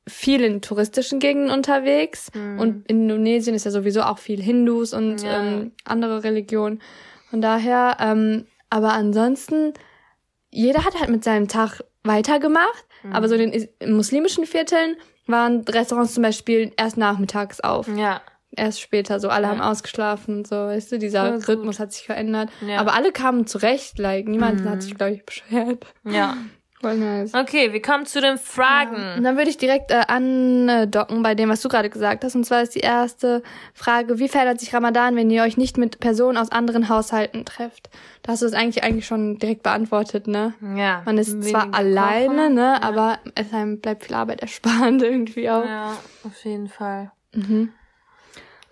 [0.08, 5.22] viel in touristischen Gegenden unterwegs und in Indonesien ist ja sowieso auch viel Hindus und
[5.22, 5.40] Ja.
[5.40, 6.82] ähm, andere Religionen.
[7.32, 9.72] Von daher, ähm, aber ansonsten,
[10.50, 15.62] jeder hat halt mit seinem Tag weitergemacht, aber so in den is- muslimischen Vierteln waren
[15.62, 18.20] Restaurants zum Beispiel erst nachmittags auf, Ja.
[18.54, 21.48] erst später, so alle haben ausgeschlafen und so, weißt du, dieser gut.
[21.48, 22.50] Rhythmus hat sich verändert.
[22.60, 22.78] Ja.
[22.80, 25.86] Aber alle kamen zurecht, like, niemand hat sich, glaube ich, beschwert.
[26.04, 26.36] Ja.
[26.82, 27.32] Voll nice.
[27.32, 29.22] Okay, wir kommen zu den Und Fragen.
[29.22, 32.34] dann würde ich direkt äh, andocken bei dem, was du gerade gesagt hast.
[32.34, 33.42] Und zwar ist die erste
[33.72, 37.88] Frage, wie verändert sich Ramadan, wenn ihr euch nicht mit Personen aus anderen Haushalten trefft?
[38.22, 40.54] Da hast du es eigentlich eigentlich schon direkt beantwortet, ne?
[40.76, 41.02] Ja.
[41.04, 42.54] Man ist zwar alleine, kochen.
[42.54, 42.82] ne?
[42.82, 45.64] Aber es einem bleibt viel Arbeit erspart irgendwie auch.
[45.64, 47.12] Ja, auf jeden Fall.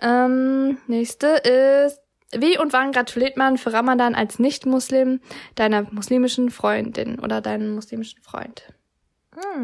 [0.02, 1.99] Ähm, nächste ist,
[2.36, 5.20] wie und wann gratuliert man für Ramadan als Nicht-Muslim
[5.54, 8.62] deiner muslimischen Freundin oder deinem muslimischen Freund?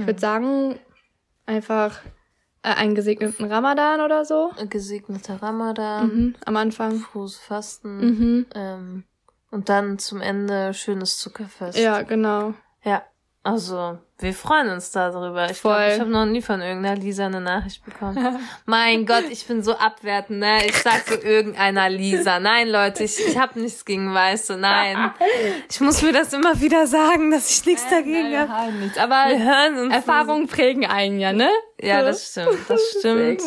[0.01, 0.79] Ich würde sagen,
[1.47, 2.01] einfach
[2.63, 4.53] äh, einen gesegneten Ramadan oder so.
[4.69, 6.99] Gesegneter Ramadan, Mhm, am Anfang.
[6.99, 8.47] frohes Fasten, Mhm.
[8.55, 9.05] ähm,
[9.53, 11.79] Und dann zum Ende schönes Zuckerfest.
[11.79, 12.55] Ja, genau.
[12.83, 13.05] Ja.
[13.45, 15.51] Also, wir freuen uns darüber.
[15.51, 18.39] Ich glaube, ich habe noch nie von irgendeiner Lisa eine Nachricht bekommen.
[18.65, 20.65] mein Gott, ich bin so abwertend, ne?
[20.65, 22.41] Ich sag so irgendeiner Lisa.
[22.41, 24.57] Nein, Leute, ich, ich habe nichts gegen Weiße.
[24.57, 25.13] Nein.
[25.69, 28.73] Ich muss mir das immer wieder sagen, dass ich nichts dagegen habe.
[28.73, 28.97] nichts.
[28.99, 29.95] Aber Wir hören uns.
[29.95, 31.51] Erfahrungen prägen einen ja, ne?
[31.81, 33.43] Ja, das stimmt, das stimmt.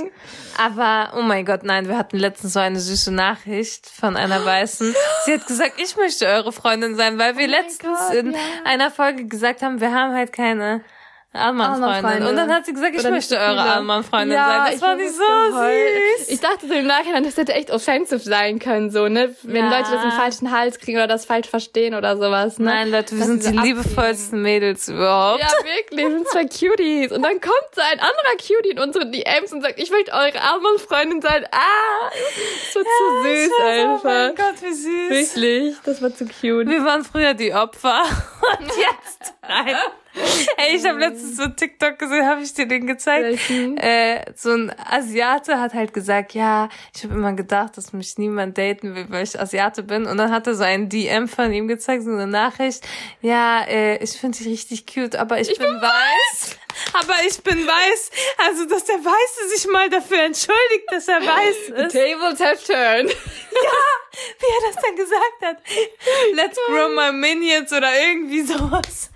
[0.58, 4.94] Aber, oh mein Gott, nein, wir hatten letztens so eine süße Nachricht von einer Weißen.
[5.26, 8.40] Sie hat gesagt, ich möchte eure Freundin sein, weil wir Oh letztens Gott, in ja.
[8.66, 10.59] einer Folge gesagt haben, wir haben halt keine
[11.32, 11.84] Allmann-Freundin.
[11.84, 12.30] Allmann-Freunde.
[12.30, 13.74] Und dann hat sie gesagt, ich Oder möchte nicht eure viele.
[13.76, 14.80] Allmann-Freundin ja, sein.
[14.80, 16.30] Das ich ich es so süß.
[16.30, 19.36] Ich dachte so im Nachhinein, das hätte echt offensive sein können, so, ne?
[19.43, 19.78] Wenn Ja.
[19.78, 22.65] Leute das im falschen Hals kriegen oder das falsch verstehen oder sowas, ne?
[22.65, 25.41] Nein, Leute, wir Dass sind die so liebevollsten Mädels überhaupt.
[25.41, 27.12] Ja, wirklich, wir sind zwei Cuties.
[27.12, 30.41] Und dann kommt so ein anderer Cutie in unsere DMs und sagt, ich möchte eure
[30.41, 31.45] Allmann-Freundin sein.
[31.52, 34.36] Ah, das war zu süß Oh mein einfach.
[34.36, 35.36] Gott, wie süß.
[35.36, 36.67] Wirklich, das war zu cute.
[36.67, 38.02] Wir waren früher die Opfer
[38.60, 39.76] und jetzt nein.
[40.58, 43.40] Ey, ich habe letztens so TikTok gesehen, habe ich dir den gezeigt.
[43.50, 48.58] Äh, so ein Asiate hat halt gesagt, ja, ich habe immer gedacht, dass mich niemand
[48.58, 50.06] daten will, weil ich Asiate bin.
[50.06, 52.86] Und dann hat er so ein DM von ihm gezeigt, so eine Nachricht.
[53.22, 56.58] Ja, äh, ich finde dich richtig cute, aber ich, bin, weiß.
[56.94, 58.12] Aber ich bin weiß.
[58.48, 61.92] Also, dass der Weiße sich mal dafür entschuldigt, dass er weiß ist.
[61.94, 63.16] Tables have turned.
[64.40, 65.58] wie er das dann gesagt hat.
[66.34, 69.12] Let's grow my minions oder irgendwie sowas.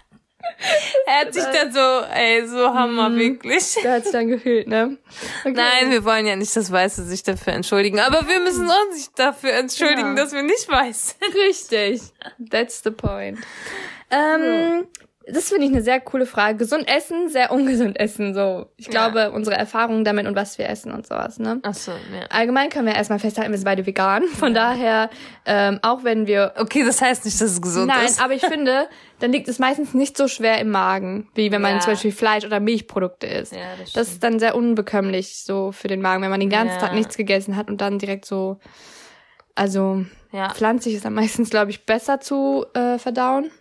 [1.05, 1.79] Er hat sich dann so,
[2.13, 3.75] ey, so Hammer, wirklich.
[3.83, 4.97] Der hat's dann gefühlt, ne?
[5.41, 5.51] Okay.
[5.55, 9.19] Nein, wir wollen ja nicht, dass Weiße sich dafür entschuldigen, aber wir müssen uns nicht
[9.19, 10.23] dafür entschuldigen, Ja.
[10.23, 11.35] dass wir nicht weiß sind.
[11.35, 12.01] Richtig.
[12.49, 13.39] That's the point.
[14.09, 14.87] Ähm,
[15.31, 16.57] das finde ich eine sehr coole Frage.
[16.57, 18.65] Gesund essen, sehr ungesund essen, so.
[18.77, 18.91] Ich Ja.
[19.09, 21.59] glaube, unsere Erfahrungen damit und was wir essen und sowas, ne?
[21.63, 22.25] Ach so, ja.
[22.29, 24.23] Allgemein können wir erstmal festhalten, wir sind beide vegan.
[24.27, 25.09] Von daher,
[25.45, 28.21] ähm, auch wenn wir Okay, das heißt nicht, dass es gesund Nein, ist.
[28.21, 28.87] aber ich finde,
[29.19, 31.79] dann liegt es meistens nicht so schwer im Magen, wie wenn man Ja.
[31.79, 33.53] zum Beispiel Fleisch oder Milchprodukte isst.
[33.53, 36.75] Ja, das das ist dann sehr unbekömmlich so für den Magen, wenn man den ganzen
[36.75, 36.81] Ja.
[36.87, 38.59] Tag nichts gegessen hat und dann direkt so,
[39.55, 40.49] also ja.
[40.49, 43.51] pflanzlich ist dann meistens, glaube ich, besser zu äh, verdauen.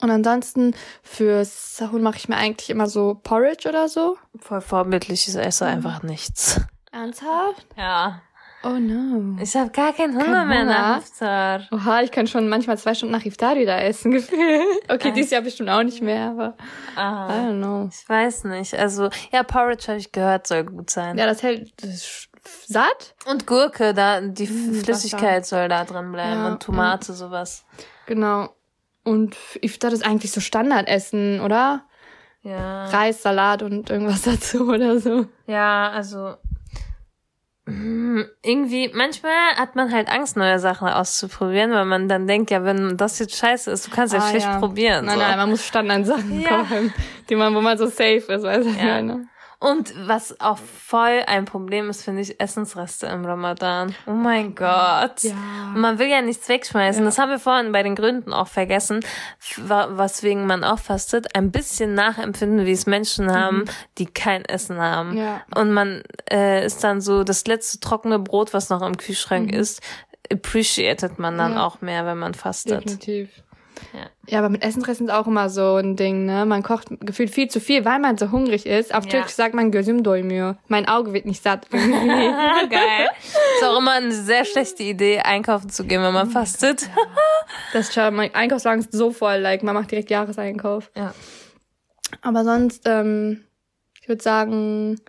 [0.00, 4.16] Und ansonsten fürs Sahun mache ich mir eigentlich immer so Porridge oder so.
[4.40, 6.60] Voll vorbildlich, ich esse einfach nichts.
[6.92, 7.66] Ernsthaft?
[7.76, 8.22] Ja.
[8.66, 9.36] Oh no.
[9.42, 11.68] Ich habe gar keinen Hunger Kein mehr nach Iftar.
[11.70, 14.62] Oha, ich kann schon manchmal zwei Stunden nach Iftar wieder essen, gefühlt.
[14.88, 16.54] Okay, dieses Jahr bestimmt auch nicht mehr, aber
[16.96, 17.28] I Ah.
[17.28, 17.90] don't know.
[17.92, 18.72] Ich weiß nicht.
[18.74, 21.18] Also, ja, Porridge habe ich gehört, soll gut sein.
[21.18, 22.28] Ja, das hält das
[22.66, 23.14] satt.
[23.26, 27.64] Und Gurke, da die Mm, Flüssigkeit soll da drin bleiben Ja, und Tomate, sowas.
[28.06, 28.48] Genau.
[29.04, 31.84] Und Iftar ist eigentlich so Standardessen, oder?
[32.42, 32.86] Ja.
[32.86, 35.26] Reis, Salat und irgendwas dazu oder so.
[35.46, 36.34] Ja, also
[37.66, 42.62] hm, irgendwie, manchmal hat man halt Angst, neue Sachen auszuprobieren, weil man dann denkt, ja,
[42.62, 44.58] wenn das jetzt scheiße ist, du kannst ja Ah, schlecht ja.
[44.58, 45.06] probieren.
[45.06, 45.20] Nein, so.
[45.24, 46.48] nein, man muss Standardsachen Ja.
[46.62, 46.92] kochen,
[47.30, 49.00] die man, wo man so safe ist, weiß ich Ja.
[49.70, 53.94] Und was auch voll ein Problem ist, finde ich, Essensreste im Ramadan.
[54.06, 55.22] Oh mein Gott.
[55.22, 55.32] Ja.
[55.74, 57.02] Und man will ja nichts wegschmeißen.
[57.02, 57.06] Ja.
[57.06, 59.00] Das haben wir vorhin bei den Gründen auch vergessen,
[59.56, 61.34] weswegen man auch fastet.
[61.34, 63.64] Ein bisschen nachempfinden, wie es Menschen haben,
[63.98, 65.12] die kein Essen haben.
[65.12, 65.16] Mhm.
[65.18, 65.42] Ja.
[65.54, 69.80] Und man äh, ist dann so, das letzte trockene Brot, was noch im Kühlschrank ist,
[70.32, 71.56] appreciated man dann Mhm.
[71.56, 71.66] Ja.
[71.66, 72.84] auch mehr, wenn man fastet.
[72.84, 73.30] Definitiv.
[73.92, 74.06] Ja.
[74.26, 76.46] Ja, aber mit Essensresten ist auch immer so ein Ding, ne?
[76.46, 78.94] Man kocht gefühlt viel zu viel, weil man so hungrig ist.
[78.94, 79.10] Auf Ja.
[79.10, 80.56] Türkisch sagt man gözüm doymuyor.
[80.68, 81.68] Mein Auge wird nicht satt.
[81.70, 83.08] Geil.
[83.56, 86.88] Ist auch immer eine sehr schlechte Idee, einkaufen zu gehen, wenn man fastet.
[87.72, 90.90] das ist schon, mein Einkaufswagen ist so voll, like, man macht direkt Jahreseinkauf.
[90.96, 91.12] Ja.
[92.22, 93.44] Aber sonst, ähm,
[94.00, 95.00] ich würde sagen,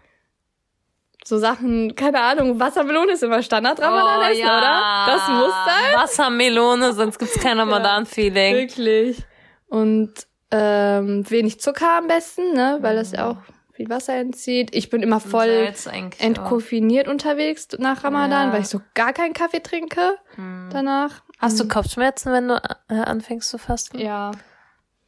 [1.28, 5.06] so Sachen, keine Ahnung, Wassermelone ist immer Standard Ramadan essen, oder?
[5.08, 5.96] Das muss sein.
[5.96, 8.56] Wassermelone, sonst gibt's kein Ramadan-Feeling.
[8.56, 9.24] Wirklich.
[9.68, 10.14] Und
[10.52, 12.78] ähm, wenig Zucker am besten, ne?
[12.82, 13.16] Weil das Mhm.
[13.18, 13.38] ja auch
[13.74, 14.74] viel Wasser entzieht.
[14.76, 16.22] Ich bin immer voll auch.
[16.22, 18.54] entkoffiniert unterwegs nach Ramadan, Ja.
[18.54, 20.70] weil ich so gar keinen Kaffee trinke Hm.
[20.72, 21.24] danach.
[21.40, 22.56] Hast du Kopfschmerzen, wenn du
[22.90, 23.98] äh, anfängst zu fasten?
[24.00, 24.32] Ja.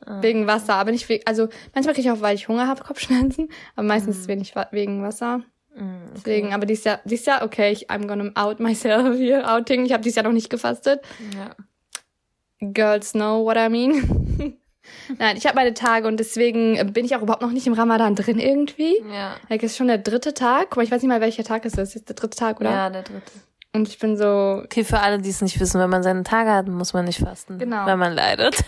[0.06, 0.21] Ah.
[0.21, 3.49] Wegen Wasser, aber nicht wegen, also manchmal kriege ich auch, weil ich Hunger habe, Kopfschmerzen,
[3.75, 4.19] aber meistens Mhm.
[4.19, 5.41] ist es wenig wegen Wasser.
[5.77, 9.85] Mm, Deswegen, aber dieses Jahr, dieses Jahr, okay, ich, I'm gonna out myself hier, outing.
[9.85, 11.01] Ich habe dieses Jahr noch nicht gefastet.
[11.35, 11.55] Ja.
[12.59, 14.57] Girls know what I mean.
[15.19, 18.15] Nein, ich habe meine Tage und deswegen bin ich auch überhaupt noch nicht im Ramadan
[18.15, 18.97] drin irgendwie.
[19.11, 19.35] Ja.
[19.49, 20.69] Like, es ist schon der dritte Tag.
[20.69, 21.95] Guck mal, ich weiß nicht mal, welcher Tag es ist.
[21.95, 22.71] Ist der dritte Tag, oder?
[22.71, 23.31] ja, der dritte.
[23.73, 26.51] Und ich bin so, Okay, für alle, die es nicht wissen, wenn man seine Tage
[26.51, 27.59] hat, muss man nicht fasten.
[27.59, 27.85] Genau.
[27.85, 28.63] Wenn man leidet.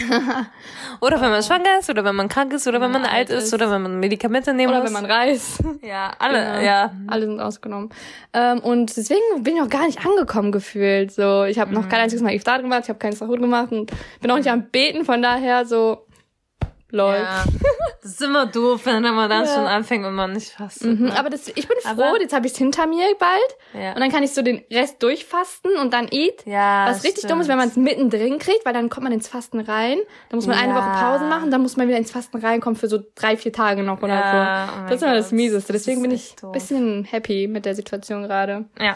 [1.00, 3.52] oder wenn man schwanger ist, oder wenn man krank ist, oder wenn man, alt ist,
[3.52, 4.86] oder wenn man Medikamente nehmen Oder muss.
[4.86, 5.62] wenn man reist.
[5.82, 6.60] ja, alle, Genau.
[6.64, 6.92] ja.
[7.08, 7.90] Alle sind ausgenommen.
[8.32, 11.12] Ähm, und deswegen bin ich auch gar nicht angekommen gefühlt.
[11.12, 13.92] So, ich habe noch kein einziges Mal Iftar gemacht, ich habe keinen Sahur gemacht und
[14.20, 16.06] bin auch nicht am Beten, von daher so
[16.92, 17.14] lol.
[17.14, 17.44] Ja.
[18.02, 19.54] Das ist immer doof, wenn man dann Ja.
[19.54, 20.98] schon anfängt und man nicht fastet.
[20.98, 23.82] Mhm, aber das, ich bin froh, Aber- jetzt habe ich es hinter mir bald.
[23.82, 23.92] ja.
[23.94, 26.44] Und dann kann ich so den Rest durchfasten und dann eat.
[26.44, 29.28] ja, Was richtig dumm ist, wenn man es mittendrin kriegt, weil dann kommt man ins
[29.28, 29.98] Fasten rein.
[30.30, 30.78] Dann muss man eine Ja.
[30.78, 33.82] Woche Pause machen, dann muss man wieder ins Fasten reinkommen für so drei, vier Tage
[33.82, 34.72] noch oder Ja, so.
[34.80, 35.72] oh das ist immer das Mieseste.
[35.72, 38.64] Deswegen bin ich ein bisschen happy mit der Situation gerade.
[38.80, 38.94] Ja.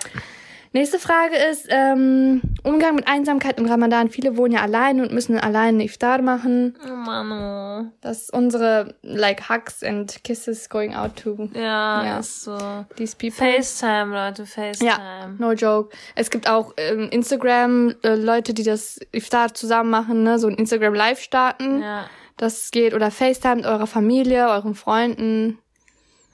[0.76, 4.10] Nächste Frage ist ähm, Umgang mit Einsamkeit im Ramadan.
[4.10, 6.76] Viele wohnen ja allein und müssen allein Iftar machen.
[6.86, 7.90] Oh Mann, oh.
[8.02, 12.18] Das ist unsere like hugs and kisses going out to Ja, Ja.
[12.18, 12.58] ist so.
[12.96, 13.30] these people.
[13.32, 14.90] FaceTime, Leute, FaceTime.
[14.90, 15.96] Ja, no joke.
[16.14, 20.56] Es gibt auch ähm, Instagram äh, Leute, die das Iftar zusammen machen, ne, so ein
[20.56, 21.80] Instagram Live starten.
[21.80, 22.04] Ja,
[22.36, 25.56] Das geht oder FaceTime mit eurer Familie, euren Freunden.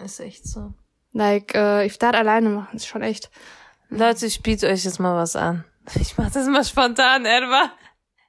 [0.04, 0.72] ist echt so.
[1.12, 3.30] Like äh, Iftar alleine machen ist schon echt.
[3.92, 5.64] Leute, ich biete euch jetzt mal was an.
[6.00, 7.70] Ich mach das mal spontan, Edward.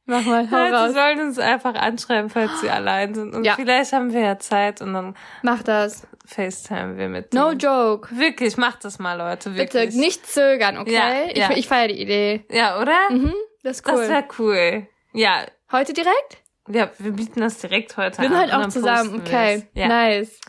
[0.05, 0.93] Mach mal, hau Leute raus.
[0.93, 3.33] sollen uns einfach anschreiben, falls sie allein sind.
[3.33, 3.55] Und Ja.
[3.55, 6.05] vielleicht haben wir ja Zeit und dann Mach das.
[6.25, 7.59] FaceTime wir mit No denen.
[7.59, 8.17] joke.
[8.17, 9.85] Wirklich, macht das mal, Leute, wirklich.
[9.87, 11.31] Bitte nicht zögern, okay?
[11.37, 11.49] Ja.
[11.51, 12.45] Ich, ich feiere die Idee.
[12.49, 12.97] Ja, oder?
[13.09, 14.09] Mhm, das ist Das cool.
[14.09, 14.87] wäre cool.
[15.13, 16.37] Ja, Heute direkt?
[16.69, 18.31] ja, wir bieten das direkt heute Wir an.
[18.31, 19.09] sind halt und auch dann zusammen.
[19.11, 19.65] posten Okay, wir's.
[19.73, 20.39] Ja, nice.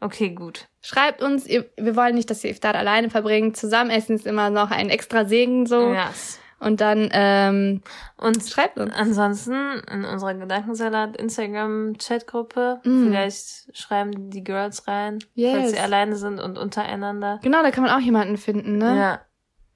[0.00, 0.68] Okay, gut.
[0.82, 3.56] Schreibt uns, ihr, wir wollen nicht, dass ihr Iftar alleine verbringt.
[3.56, 5.92] Zusammen essen ist immer noch ein extra Segen so.
[5.92, 6.10] Ja.
[6.58, 7.80] Und dann ähm,
[8.18, 8.92] Und schreibt uns.
[8.94, 9.54] ansonsten
[9.90, 13.04] in unserer Gedankensalat Instagram Chatgruppe, Mm.
[13.06, 15.56] vielleicht schreiben die Girls rein, Yes.
[15.56, 17.38] falls sie alleine sind und untereinander.
[17.42, 18.94] Genau, da kann man auch jemanden finden, ne?
[18.96, 19.20] Ja.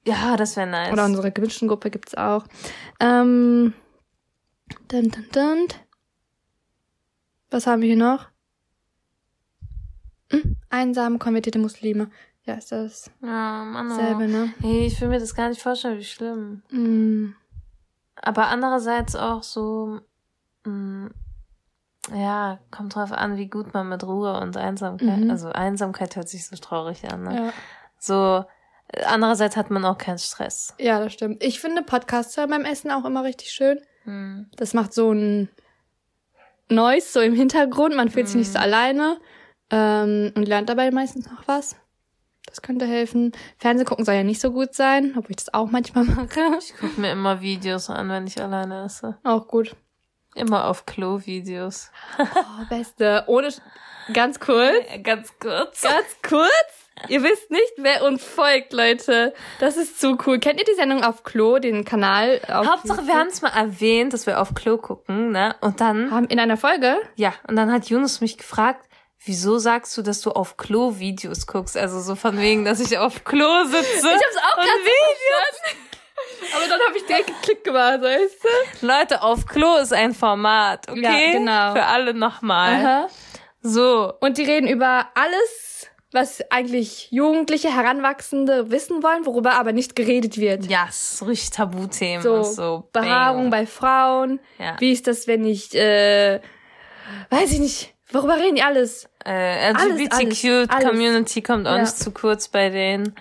[0.07, 0.93] Ja, das wäre nice.
[0.93, 2.45] Oder unsere gewünschten Gruppe gibt's auch.
[3.01, 3.73] Ähm,
[4.89, 5.69] dun, dun, dun.
[7.49, 8.27] Was haben wir hier noch?
[10.43, 12.11] Hm, einsame, konvertierte Muslime.
[12.45, 13.91] Ja, ist das ja, Mann.
[13.91, 13.95] oh.
[13.95, 14.53] selbe, ne?
[14.61, 16.63] Hey, ich will mir das gar nicht vorstellen, wie schlimm.
[16.71, 17.35] Mm,
[18.17, 20.01] Aber andererseits auch so,
[20.65, 21.11] mh,
[22.15, 25.31] ja, kommt drauf an, wie gut man mit Ruhe und Einsamkeit, Mhm.
[25.31, 27.37] also Einsamkeit hört sich so traurig an, ne?
[27.47, 27.53] ja.
[27.99, 28.45] So,
[29.07, 30.75] andererseits hat man auch keinen Stress.
[30.79, 31.43] ja, das stimmt.
[31.43, 33.81] Ich finde Podcasts hören beim Essen auch immer richtig schön.
[34.05, 34.51] Hm.
[34.57, 35.49] Das macht so ein
[36.69, 37.97] Noise so im Hintergrund.
[37.97, 39.19] Man fühlt sich nicht so alleine
[39.71, 41.77] ähm, und lernt dabei meistens noch was.
[42.47, 43.33] Das könnte helfen.
[43.59, 46.41] Fernsehen gucken soll ja nicht so gut sein, obwohl ich das auch manchmal mache.
[46.59, 49.19] Ich gucke mir immer Videos an, wenn ich alleine esse.
[49.25, 49.75] Auch gut.
[50.35, 51.91] Immer auf Klo-Videos.
[52.19, 53.25] Oh, beste.
[53.29, 53.49] Ohne
[54.13, 54.75] ganz kurz.
[55.03, 55.83] Ganz kurz.
[55.83, 56.85] Ganz kurz.
[57.09, 59.35] Ihr wisst nicht, wer uns folgt, Leute.
[59.59, 60.39] Das ist zu cool.
[60.39, 62.41] Kennt ihr die Sendung auf Klo, den Kanal?
[62.49, 65.57] Auf Hauptsache, wir haben es mal erwähnt, dass wir auf Klo gucken, ne?
[65.61, 66.97] Und dann, haben in einer Folge.
[67.17, 68.89] ja, und dann hat Yunus mich gefragt,
[69.25, 71.77] wieso sagst du, dass du auf Klo-Videos guckst?
[71.77, 73.87] Also so von wegen, dass ich auf Klo sitze.
[73.97, 75.77] Ich hab's auch so Videos.
[76.55, 78.37] Aber dann habe ich direkt geklickt gemacht, weißt
[78.81, 78.87] du?
[78.87, 81.01] Leute, auf Klo ist ein Format, okay?
[81.01, 81.73] Ja, genau.
[81.75, 82.73] Für alle nochmal.
[82.75, 83.09] Aha.
[83.63, 84.13] So.
[84.21, 90.39] Und die reden über alles, was eigentlich Jugendliche, Heranwachsende wissen wollen, worüber aber nicht geredet
[90.39, 90.67] wird.
[90.67, 92.89] Ja, es ist richtig Tabuthemen So, so.
[92.93, 93.63] Behaarung Bang.
[93.63, 94.39] bei Frauen.
[94.59, 94.77] Ja.
[94.79, 96.41] Wie ist das, wenn ich, äh,
[97.31, 99.09] weiß ich nicht, worüber reden die alles?
[99.25, 101.81] Äh, LGBTQ-Community kommt auch Ja.
[101.83, 103.15] nicht zu kurz bei denen.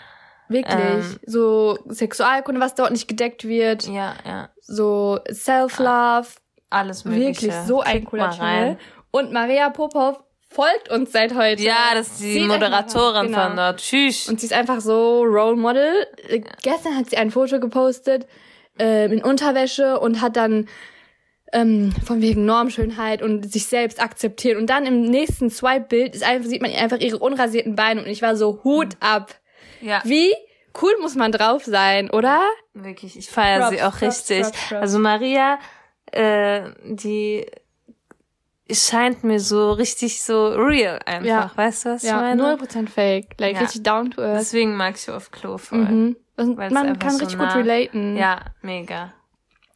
[0.50, 0.76] Wirklich.
[0.76, 1.20] Ähm.
[1.26, 3.88] so Sexualkunde, was dort nicht gedeckt wird.
[3.88, 4.50] Ja, ja.
[4.62, 6.28] So Self-Love.
[6.70, 7.48] Alles mögliche.
[7.48, 8.78] Wirklich so ein cooler Channel.
[9.12, 10.18] Und Maria Popov
[10.50, 11.62] folgt uns seit heute.
[11.62, 13.28] Ja, das ist die mal Moderatorin.
[13.28, 13.44] Genau.
[13.48, 13.80] von dort.
[13.80, 14.28] Tschüss.
[14.28, 16.08] Und sie ist einfach so Role Model.
[16.28, 18.28] Äh, Gestern hat sie ein Foto gepostet
[18.80, 20.68] ähm, in Unterwäsche und hat dann
[21.54, 24.58] ähm, von wegen Normschönheit und sich selbst akzeptieren.
[24.58, 28.22] Und dann im nächsten Swipe-Bild ist einfach, sieht man einfach ihre unrasierten Beine und ich
[28.22, 29.34] war so Hut ab.
[29.82, 30.34] ja, Wie
[30.82, 32.42] cool muss man drauf sein, oder?
[32.74, 33.18] wirklich.
[33.18, 34.42] Ich feiere sie auch Props, richtig.
[34.42, 34.82] Props, Props.
[34.82, 35.60] Also Maria,
[36.12, 37.46] äh, die
[38.72, 41.26] scheint mir so richtig so real einfach.
[41.28, 41.52] Ja.
[41.56, 42.42] Weißt du, was ich Ja, meine?
[42.42, 43.36] 0% fake.
[43.38, 43.60] Like Ja.
[43.62, 44.40] richtig down to earth.
[44.40, 45.80] Deswegen mag ich auf Klo voll.
[45.80, 46.16] Mhm.
[46.38, 48.18] Man kann so richtig nah- gut relaten.
[48.18, 49.14] Ja, mega.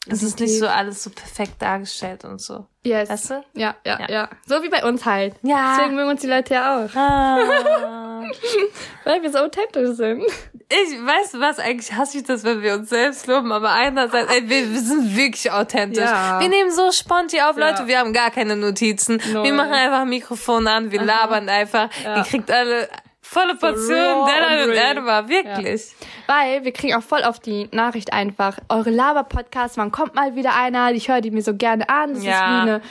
[0.09, 2.65] Es ist nicht so alles so perfekt dargestellt und so.
[2.83, 3.09] Yes.
[3.09, 3.43] Weißt du?
[3.53, 4.29] Ja, ja, ja, Ja.
[4.45, 5.35] So wie bei uns halt.
[5.41, 5.75] Ja.
[5.77, 6.95] Deswegen mögen uns die Leute ja auch.
[6.95, 7.37] Ah.
[9.03, 10.23] Weil wir so authentisch sind.
[10.69, 14.49] Ich weiß was, eigentlich hasse ich das, wenn wir uns selbst loben, aber einerseits, ey,
[14.49, 16.03] wir, wir sind wirklich authentisch.
[16.03, 16.39] Ja.
[16.41, 17.69] Wir nehmen so sponti auf, Ja.
[17.69, 19.21] Leute, wir haben gar keine Notizen.
[19.31, 19.43] Null.
[19.45, 21.89] Wir machen einfach ein Mikrofon an, wir labern einfach.
[22.03, 22.17] Ja.
[22.17, 22.89] Ihr kriegt alle
[23.29, 25.91] Volle Portion Della und Erdwa, wirklich.
[25.99, 26.07] Ja.
[26.27, 30.55] Weil wir kriegen auch voll auf die Nachricht einfach, eure Lava-Podcasts, wann kommt mal wieder
[30.55, 30.91] einer?
[30.91, 32.13] Ich höre die mir so gerne an.
[32.13, 32.31] Das ja.
[32.31, 32.81] ist wie eine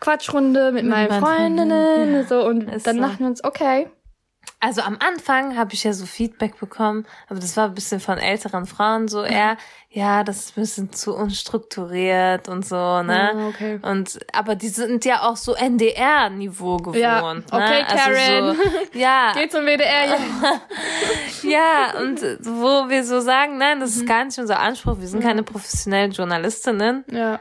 [0.00, 2.14] Quatschrunde mit, mit meinen Freundinnen.
[2.14, 2.24] Ja.
[2.24, 3.02] So, und ist dann so.
[3.02, 3.88] dachten wir uns, okay,
[4.60, 8.18] also am Anfang habe ich ja so Feedback bekommen, aber das war ein bisschen von
[8.18, 9.56] älteren Frauen so eher,
[9.88, 13.32] ja, das ist ein bisschen zu unstrukturiert und so, ne?
[13.36, 13.78] Oh, okay.
[13.82, 16.96] Und aber die sind ja auch so NDR-Niveau gewohnt.
[16.96, 17.44] Ja, ne?
[17.50, 17.86] okay, ne?
[17.86, 18.44] Karen.
[18.44, 18.68] Also so,
[18.98, 19.32] ja.
[19.32, 20.06] Geht zum WDR.
[20.06, 20.60] Ja.
[21.42, 24.06] ja, und wo wir so sagen, nein, das ist mhm.
[24.06, 24.98] gar nicht unser Anspruch.
[24.98, 25.26] Wir sind mhm.
[25.26, 27.04] keine professionellen Journalistinnen.
[27.10, 27.38] Ja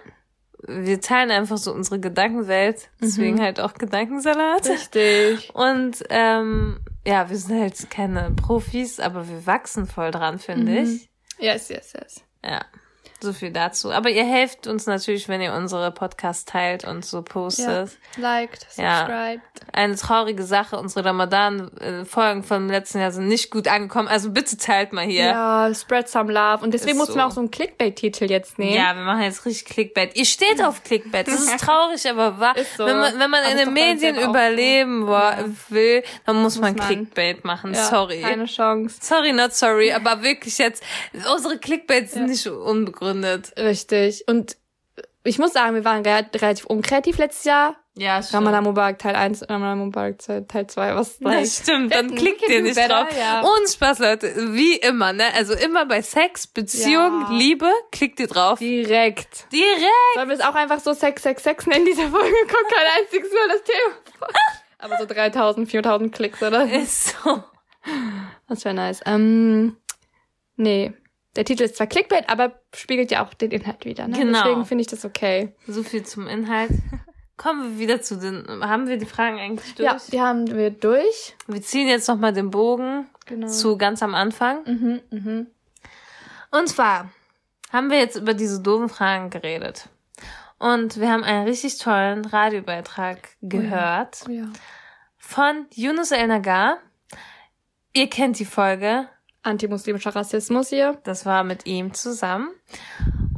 [0.68, 3.42] wir teilen einfach so unsere Gedankenwelt, deswegen mhm.
[3.42, 4.68] halt auch Gedankensalat.
[4.68, 5.50] Richtig.
[5.54, 10.78] Und ähm, ja, wir sind halt keine Profis, aber wir wachsen voll dran, finde mhm.
[10.78, 11.10] ich.
[11.40, 12.22] Yes, yes, yes.
[12.44, 12.66] Ja.
[13.20, 13.92] So viel dazu.
[13.92, 17.90] Aber ihr helft uns natürlich, wenn ihr unsere Podcasts teilt und so postet.
[18.16, 18.78] Ja, liked, subscribed.
[18.78, 19.74] Ja.
[19.74, 24.08] Eine traurige Sache, unsere Ramadan-Folgen vom letzten Jahr sind nicht gut angekommen.
[24.08, 25.26] Also bitte teilt mal hier.
[25.26, 26.64] Ja, spread some love.
[26.64, 27.20] Und deswegen mussten so.
[27.20, 28.76] wir auch so einen Clickbait-Titel jetzt nehmen.
[28.76, 30.16] Ja, wir machen jetzt richtig Clickbait.
[30.16, 31.28] Ihr steht auf Clickbait.
[31.28, 32.54] Das ist traurig, aber wahr.
[32.78, 32.86] So.
[32.86, 35.76] Wenn man, wenn man in den Medien überleben so.
[35.76, 37.74] will, dann muss, muss man, man, Clickbait machen.
[37.74, 38.22] Ja, sorry.
[38.22, 38.98] Keine Chance.
[39.02, 39.92] Sorry, not sorry.
[39.92, 40.84] Aber wirklich jetzt,
[41.34, 43.54] unsere Clickbaits sind nicht unbegründet gegründet.
[43.58, 44.24] Richtig.
[44.28, 44.58] Und
[45.24, 47.76] ich muss sagen, wir waren relativ unkreativ letztes Jahr.
[47.96, 48.36] Ja, stimmt.
[48.36, 52.62] Ramadan Mubarak Teil 1, Ramadan Mubarak Teil 2, was like, Das stimmt, dann klickt ihr
[52.62, 53.18] nicht better, drauf.
[53.18, 53.42] Ja.
[53.42, 55.26] Und Spaß, Leute, wie immer, ne?
[55.36, 57.30] Also immer bei Sex, Beziehung, ja.
[57.32, 58.60] Liebe, klickt ihr drauf.
[58.60, 59.52] Direkt.
[59.52, 60.14] Direkt.
[60.14, 62.36] Sollen wir es auch einfach so Sex, Sex, Sex nennen, diese Folge?
[62.48, 64.28] Guck, kein einziges Mal das Thema.
[64.80, 66.72] Aber so 3000, 4000 Klicks, oder?
[66.72, 67.44] Ist so.
[68.48, 69.02] Das wäre nice.
[69.06, 69.76] Ähm,
[70.56, 70.94] nee.
[71.38, 74.08] Der Titel ist zwar Clickbait, aber spiegelt ja auch den Inhalt wieder.
[74.08, 74.18] Ne?
[74.18, 74.44] Genau.
[74.44, 75.54] Deswegen finde ich das okay.
[75.68, 76.72] So viel zum Inhalt.
[77.38, 78.46] Kommen wir wieder zu den.
[78.62, 79.86] Haben wir die Fragen eigentlich durch?
[79.86, 81.36] Ja, die haben wir durch.
[81.46, 83.48] Wir ziehen jetzt nochmal den Bogen genau.
[83.48, 84.64] zu ganz am Anfang.
[84.66, 85.48] Mhm, mhm.
[86.50, 87.12] Und zwar
[87.72, 89.88] haben wir jetzt über diese doofen Fragen geredet.
[90.58, 94.44] Und wir haben einen richtig tollen Radiobeitrag gehört oh ja.
[94.44, 94.54] Oh ja.
[95.18, 96.80] von Yunus El Nagar.
[97.94, 99.08] Ihr kennt die Folge
[99.48, 101.00] antimuslimischer Rassismus hier.
[101.04, 102.50] Das war mit ihm zusammen.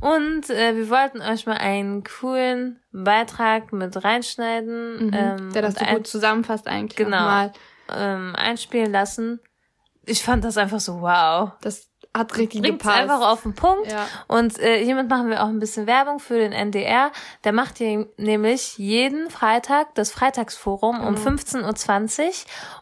[0.01, 5.07] Und äh, wir wollten euch mal einen coolen Beitrag mit reinschneiden.
[5.07, 6.95] Mhm, ähm, der das so gut zusammenfasst eigentlich.
[6.95, 7.17] Genau.
[7.17, 7.53] Mal.
[7.91, 9.39] Ähm, einspielen lassen.
[10.05, 11.51] Ich fand das einfach so wow.
[11.61, 13.01] Das hat richtig Bringt's gepasst.
[13.01, 13.91] einfach auf den Punkt.
[13.91, 14.07] Ja.
[14.27, 17.11] Und äh, hiermit machen wir auch ein bisschen Werbung für den NDR.
[17.43, 21.07] Der macht hier nämlich jeden Freitag das Freitagsforum mhm.
[21.07, 22.33] um 15.20 Uhr.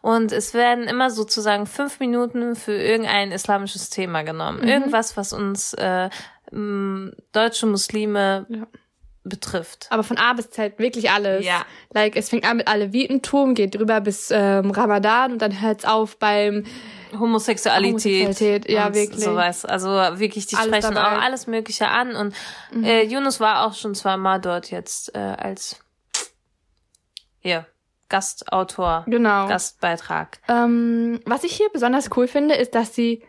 [0.02, 4.62] Und es werden immer sozusagen fünf Minuten für irgendein islamisches Thema genommen.
[4.62, 4.68] Mhm.
[4.68, 6.10] Irgendwas, was uns äh,
[6.52, 8.68] deutsche Muslime ja
[9.30, 9.88] betrifft.
[9.90, 11.46] Aber von A bis Z wirklich alles.
[11.46, 11.66] Ja.
[11.94, 16.18] Like, es fängt an mit Alevitentum, geht drüber bis ähm, Ramadan und dann hört's auf
[16.18, 16.64] beim
[17.18, 19.24] Homosexualität, Homosexualität ja wirklich.
[19.24, 19.66] Sowas.
[19.66, 21.18] Also wirklich, die alles sprechen dabei.
[21.18, 22.34] auch alles Mögliche an und
[22.72, 22.84] mhm.
[22.84, 25.80] äh, Yunus war auch schon zweimal dort jetzt äh, als
[27.42, 27.66] ja,
[28.10, 29.48] Gastautor, genau.
[29.48, 30.40] Gastbeitrag.
[30.48, 33.24] Ähm, was ich hier besonders cool finde, ist, dass sie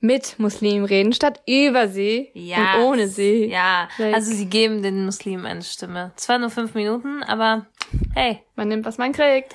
[0.00, 2.58] mit Muslimen reden, statt über sie yes.
[2.58, 3.46] und ohne sie.
[3.46, 4.14] Ja, like.
[4.14, 6.12] also sie geben den Muslimen eine Stimme.
[6.16, 7.66] Zwar nur fünf Minuten, aber
[8.14, 8.40] hey.
[8.56, 9.54] Man nimmt, was man kriegt.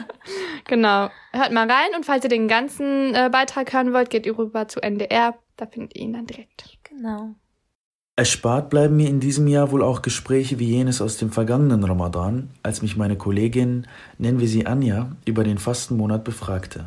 [0.66, 1.10] genau.
[1.32, 4.68] Hört mal rein und falls ihr den ganzen äh, Beitrag hören wollt, geht ihr rüber
[4.68, 5.34] zu NDR.
[5.56, 6.78] Da findet ihr ihn dann direkt.
[6.82, 7.34] Genau.
[8.16, 12.50] Erspart bleiben mir in diesem Jahr wohl auch Gespräche wie jenes aus dem vergangenen Ramadan,
[12.62, 13.86] als mich meine Kollegin,
[14.18, 16.84] nennen wir sie Anja, über den Fastenmonat befragte.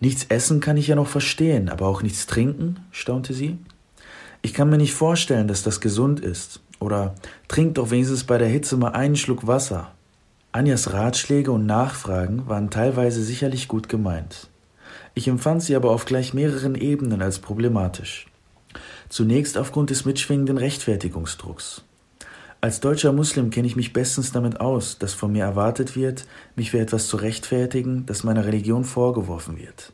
[0.00, 2.80] Nichts essen kann ich ja noch verstehen, aber auch nichts trinken?
[2.92, 3.58] staunte sie.
[4.40, 6.60] Ich kann mir nicht vorstellen, dass das gesund ist.
[6.82, 7.14] Oder
[7.46, 9.92] trink doch wenigstens bei der Hitze mal einen Schluck Wasser.
[10.50, 14.48] Anjas Ratschläge und Nachfragen waren teilweise sicherlich gut gemeint.
[15.14, 18.26] Ich empfand sie aber auf gleich mehreren Ebenen als problematisch.
[19.08, 21.84] Zunächst aufgrund des mitschwingenden Rechtfertigungsdrucks.
[22.60, 26.72] Als deutscher Muslim kenne ich mich bestens damit aus, dass von mir erwartet wird, mich
[26.72, 29.92] für etwas zu rechtfertigen, das meiner Religion vorgeworfen wird.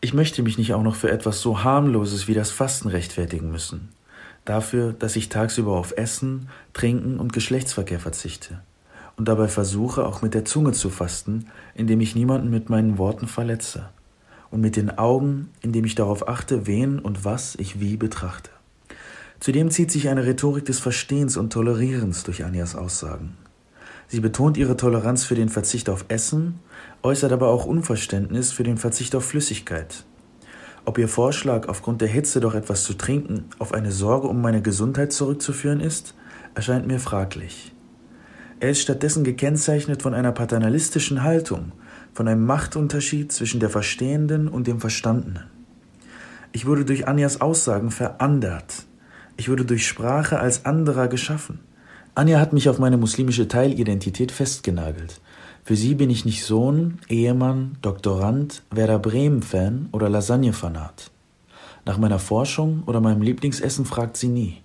[0.00, 3.90] Ich möchte mich nicht auch noch für etwas so harmloses wie das Fasten rechtfertigen müssen.
[4.44, 8.60] Dafür, dass ich tagsüber auf Essen, Trinken und Geschlechtsverkehr verzichte.
[9.16, 13.26] Und dabei versuche, auch mit der Zunge zu fasten, indem ich niemanden mit meinen Worten
[13.26, 13.88] verletze.
[14.50, 18.50] Und mit den Augen, indem ich darauf achte, wen und was ich wie betrachte.
[19.40, 23.36] Zudem zieht sich eine Rhetorik des Verstehens und Tolerierens durch Anjas Aussagen.
[24.08, 26.60] Sie betont ihre Toleranz für den Verzicht auf Essen,
[27.02, 30.04] äußert aber auch Unverständnis für den Verzicht auf Flüssigkeit.
[30.86, 34.60] Ob ihr Vorschlag, aufgrund der Hitze doch etwas zu trinken, auf eine Sorge um meine
[34.60, 36.14] Gesundheit zurückzuführen ist,
[36.54, 37.72] erscheint mir fraglich.
[38.60, 41.72] Er ist stattdessen gekennzeichnet von einer paternalistischen Haltung,
[42.12, 45.44] von einem Machtunterschied zwischen der Verstehenden und dem Verstandenen.
[46.52, 48.84] Ich wurde durch Anjas Aussagen verandert.
[49.36, 51.60] Ich wurde durch Sprache als anderer geschaffen.
[52.14, 55.20] Anja hat mich auf meine muslimische Teilidentität festgenagelt.
[55.66, 61.10] Für sie bin ich nicht Sohn, Ehemann, Doktorand, Werder Bremen-Fan oder Lasagne-Fanat.
[61.86, 64.60] Nach meiner Forschung oder meinem Lieblingsessen fragt sie nie.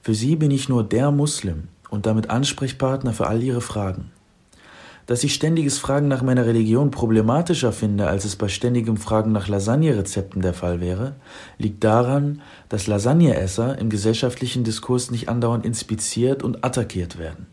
[0.00, 4.12] Für sie bin ich nur der Muslim und damit Ansprechpartner für all ihre Fragen.
[5.06, 9.48] Dass ich ständiges Fragen nach meiner Religion problematischer finde, als es bei ständigem Fragen nach
[9.48, 11.16] Lasagne-Rezepten der Fall wäre,
[11.58, 17.48] liegt daran, dass Lasagneesser im gesellschaftlichen Diskurs nicht andauernd inspiziert und attackiert werden.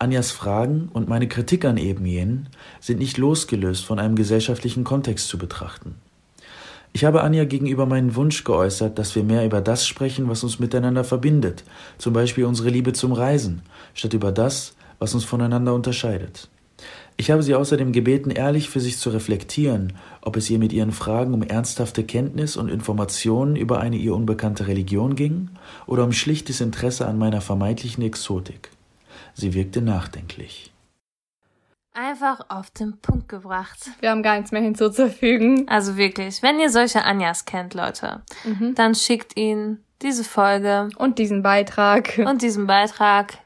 [0.00, 5.26] Anjas Fragen und meine Kritik an eben jenen sind nicht losgelöst von einem gesellschaftlichen Kontext
[5.26, 5.96] zu betrachten.
[6.92, 10.60] Ich habe Anja gegenüber meinen Wunsch geäußert, dass wir mehr über das sprechen, was uns
[10.60, 11.64] miteinander verbindet,
[11.98, 13.62] zum Beispiel unsere Liebe zum Reisen,
[13.94, 16.48] statt über das, was uns voneinander unterscheidet.
[17.16, 20.92] Ich habe sie außerdem gebeten, ehrlich für sich zu reflektieren, ob es ihr mit ihren
[20.92, 25.48] Fragen um ernsthafte Kenntnis und Informationen über eine ihr unbekannte Religion ging
[25.86, 28.70] oder um schlichtes Interesse an meiner vermeintlichen Exotik.
[29.38, 30.72] Sie wirkte nachdenklich.
[31.92, 33.88] Einfach auf den Punkt gebracht.
[34.00, 35.68] Wir haben gar nichts mehr hinzuzufügen.
[35.68, 38.74] Also wirklich, wenn ihr solche Anjas kennt, Leute, mhm.
[38.74, 43.38] dann schickt ihnen diese Folge und diesen Beitrag und diesen Beitrag.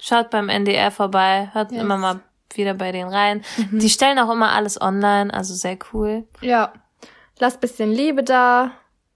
[0.00, 1.82] Schaut beim NDR vorbei, hört yes.
[1.82, 2.20] immer mal
[2.54, 3.42] wieder bei denen rein.
[3.56, 3.80] Mhm.
[3.80, 6.28] Die stellen auch immer alles online, also sehr cool.
[6.42, 6.72] Ja.
[7.40, 8.70] Lasst bisschen Liebe da.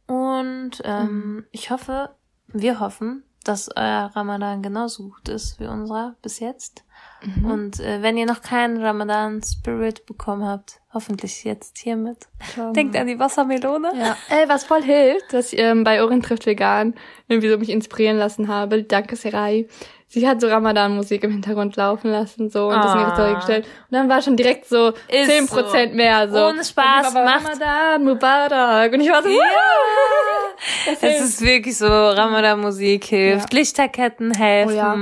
[0.08, 1.44] Und ähm, mhm.
[1.52, 2.10] ich hoffe,
[2.48, 6.84] wir hoffen, dass euer Ramadan genauso gut ist wie unserer bis jetzt.
[7.22, 7.44] Mhm.
[7.50, 12.28] Und äh, wenn ihr noch keinen Ramadan Spirit bekommen habt, hoffentlich jetzt hiermit.
[12.74, 13.92] Denkt an die Wassermelone.
[13.96, 14.16] Ja.
[14.28, 16.94] Ey, was voll hilft, dass ich ähm, bei Orin trifft vegan
[17.26, 18.82] irgendwie so mich inspirieren lassen habe.
[18.82, 19.66] Danke, Serai
[20.08, 22.82] sie hat so Ramadan-Musik im Hintergrund laufen lassen, so, und ah.
[22.82, 23.64] das in ihre Story gestellt.
[23.64, 25.96] Und dann war schon direkt so zehn Prozent so.
[25.96, 26.46] mehr, so.
[26.46, 27.44] Ohne Spaß, macht.
[27.44, 28.92] Ramadan, Mubarak.
[28.92, 30.98] Und ich war so, ja!
[31.00, 33.58] es ist wirklich so, Ramadan-Musik hilft, ja.
[33.58, 34.72] Lichterketten helfen.
[34.72, 34.96] Oh, ja.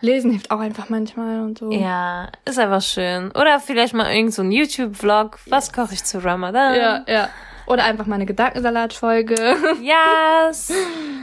[0.00, 1.72] Lesen hilft auch einfach manchmal und so.
[1.72, 3.32] Ja, ist einfach schön.
[3.32, 5.38] Oder vielleicht mal irgend so ein YouTube-Vlog.
[5.46, 6.76] Was koche ich zu Ramadan?
[6.76, 7.28] Ja, ja.
[7.68, 9.34] Oder einfach mal eine Gedankensalat-Folge.
[9.82, 10.72] Yes.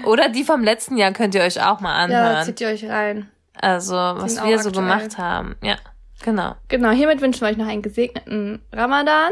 [0.06, 2.36] Oder die vom letzten Jahr könnt ihr euch auch mal anhören.
[2.38, 3.32] Ja, zieht ihr euch rein.
[3.60, 5.56] Also, was wir so gemacht haben.
[5.64, 5.78] Ja,
[6.24, 6.56] genau.
[6.68, 9.32] Genau, hiermit wünschen wir euch noch einen gesegneten Ramadan.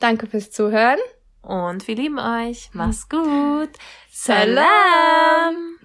[0.00, 0.98] Danke fürs Zuhören.
[1.42, 2.70] Und wir lieben euch.
[2.72, 3.70] Mach's gut.
[4.10, 5.76] Salam.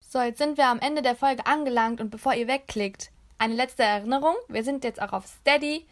[0.00, 3.82] So, jetzt sind wir am Ende der Folge angelangt und bevor ihr wegklickt, eine letzte
[3.82, 4.36] Erinnerung.
[4.48, 5.86] Wir sind jetzt auch auf Steady.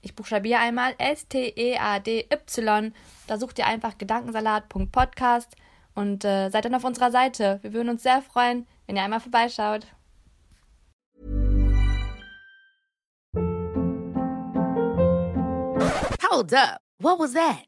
[0.00, 2.92] Ich buchstabiere einmal S-T-E-A-D-Y.
[3.26, 5.56] Da sucht ihr einfach gedankensalat.podcast
[5.94, 7.58] und äh, seid dann auf unserer Seite.
[7.62, 9.86] Wir würden uns sehr freuen, wenn ihr einmal vorbeischaut.
[16.30, 16.78] Hold up.
[17.00, 17.67] What was that?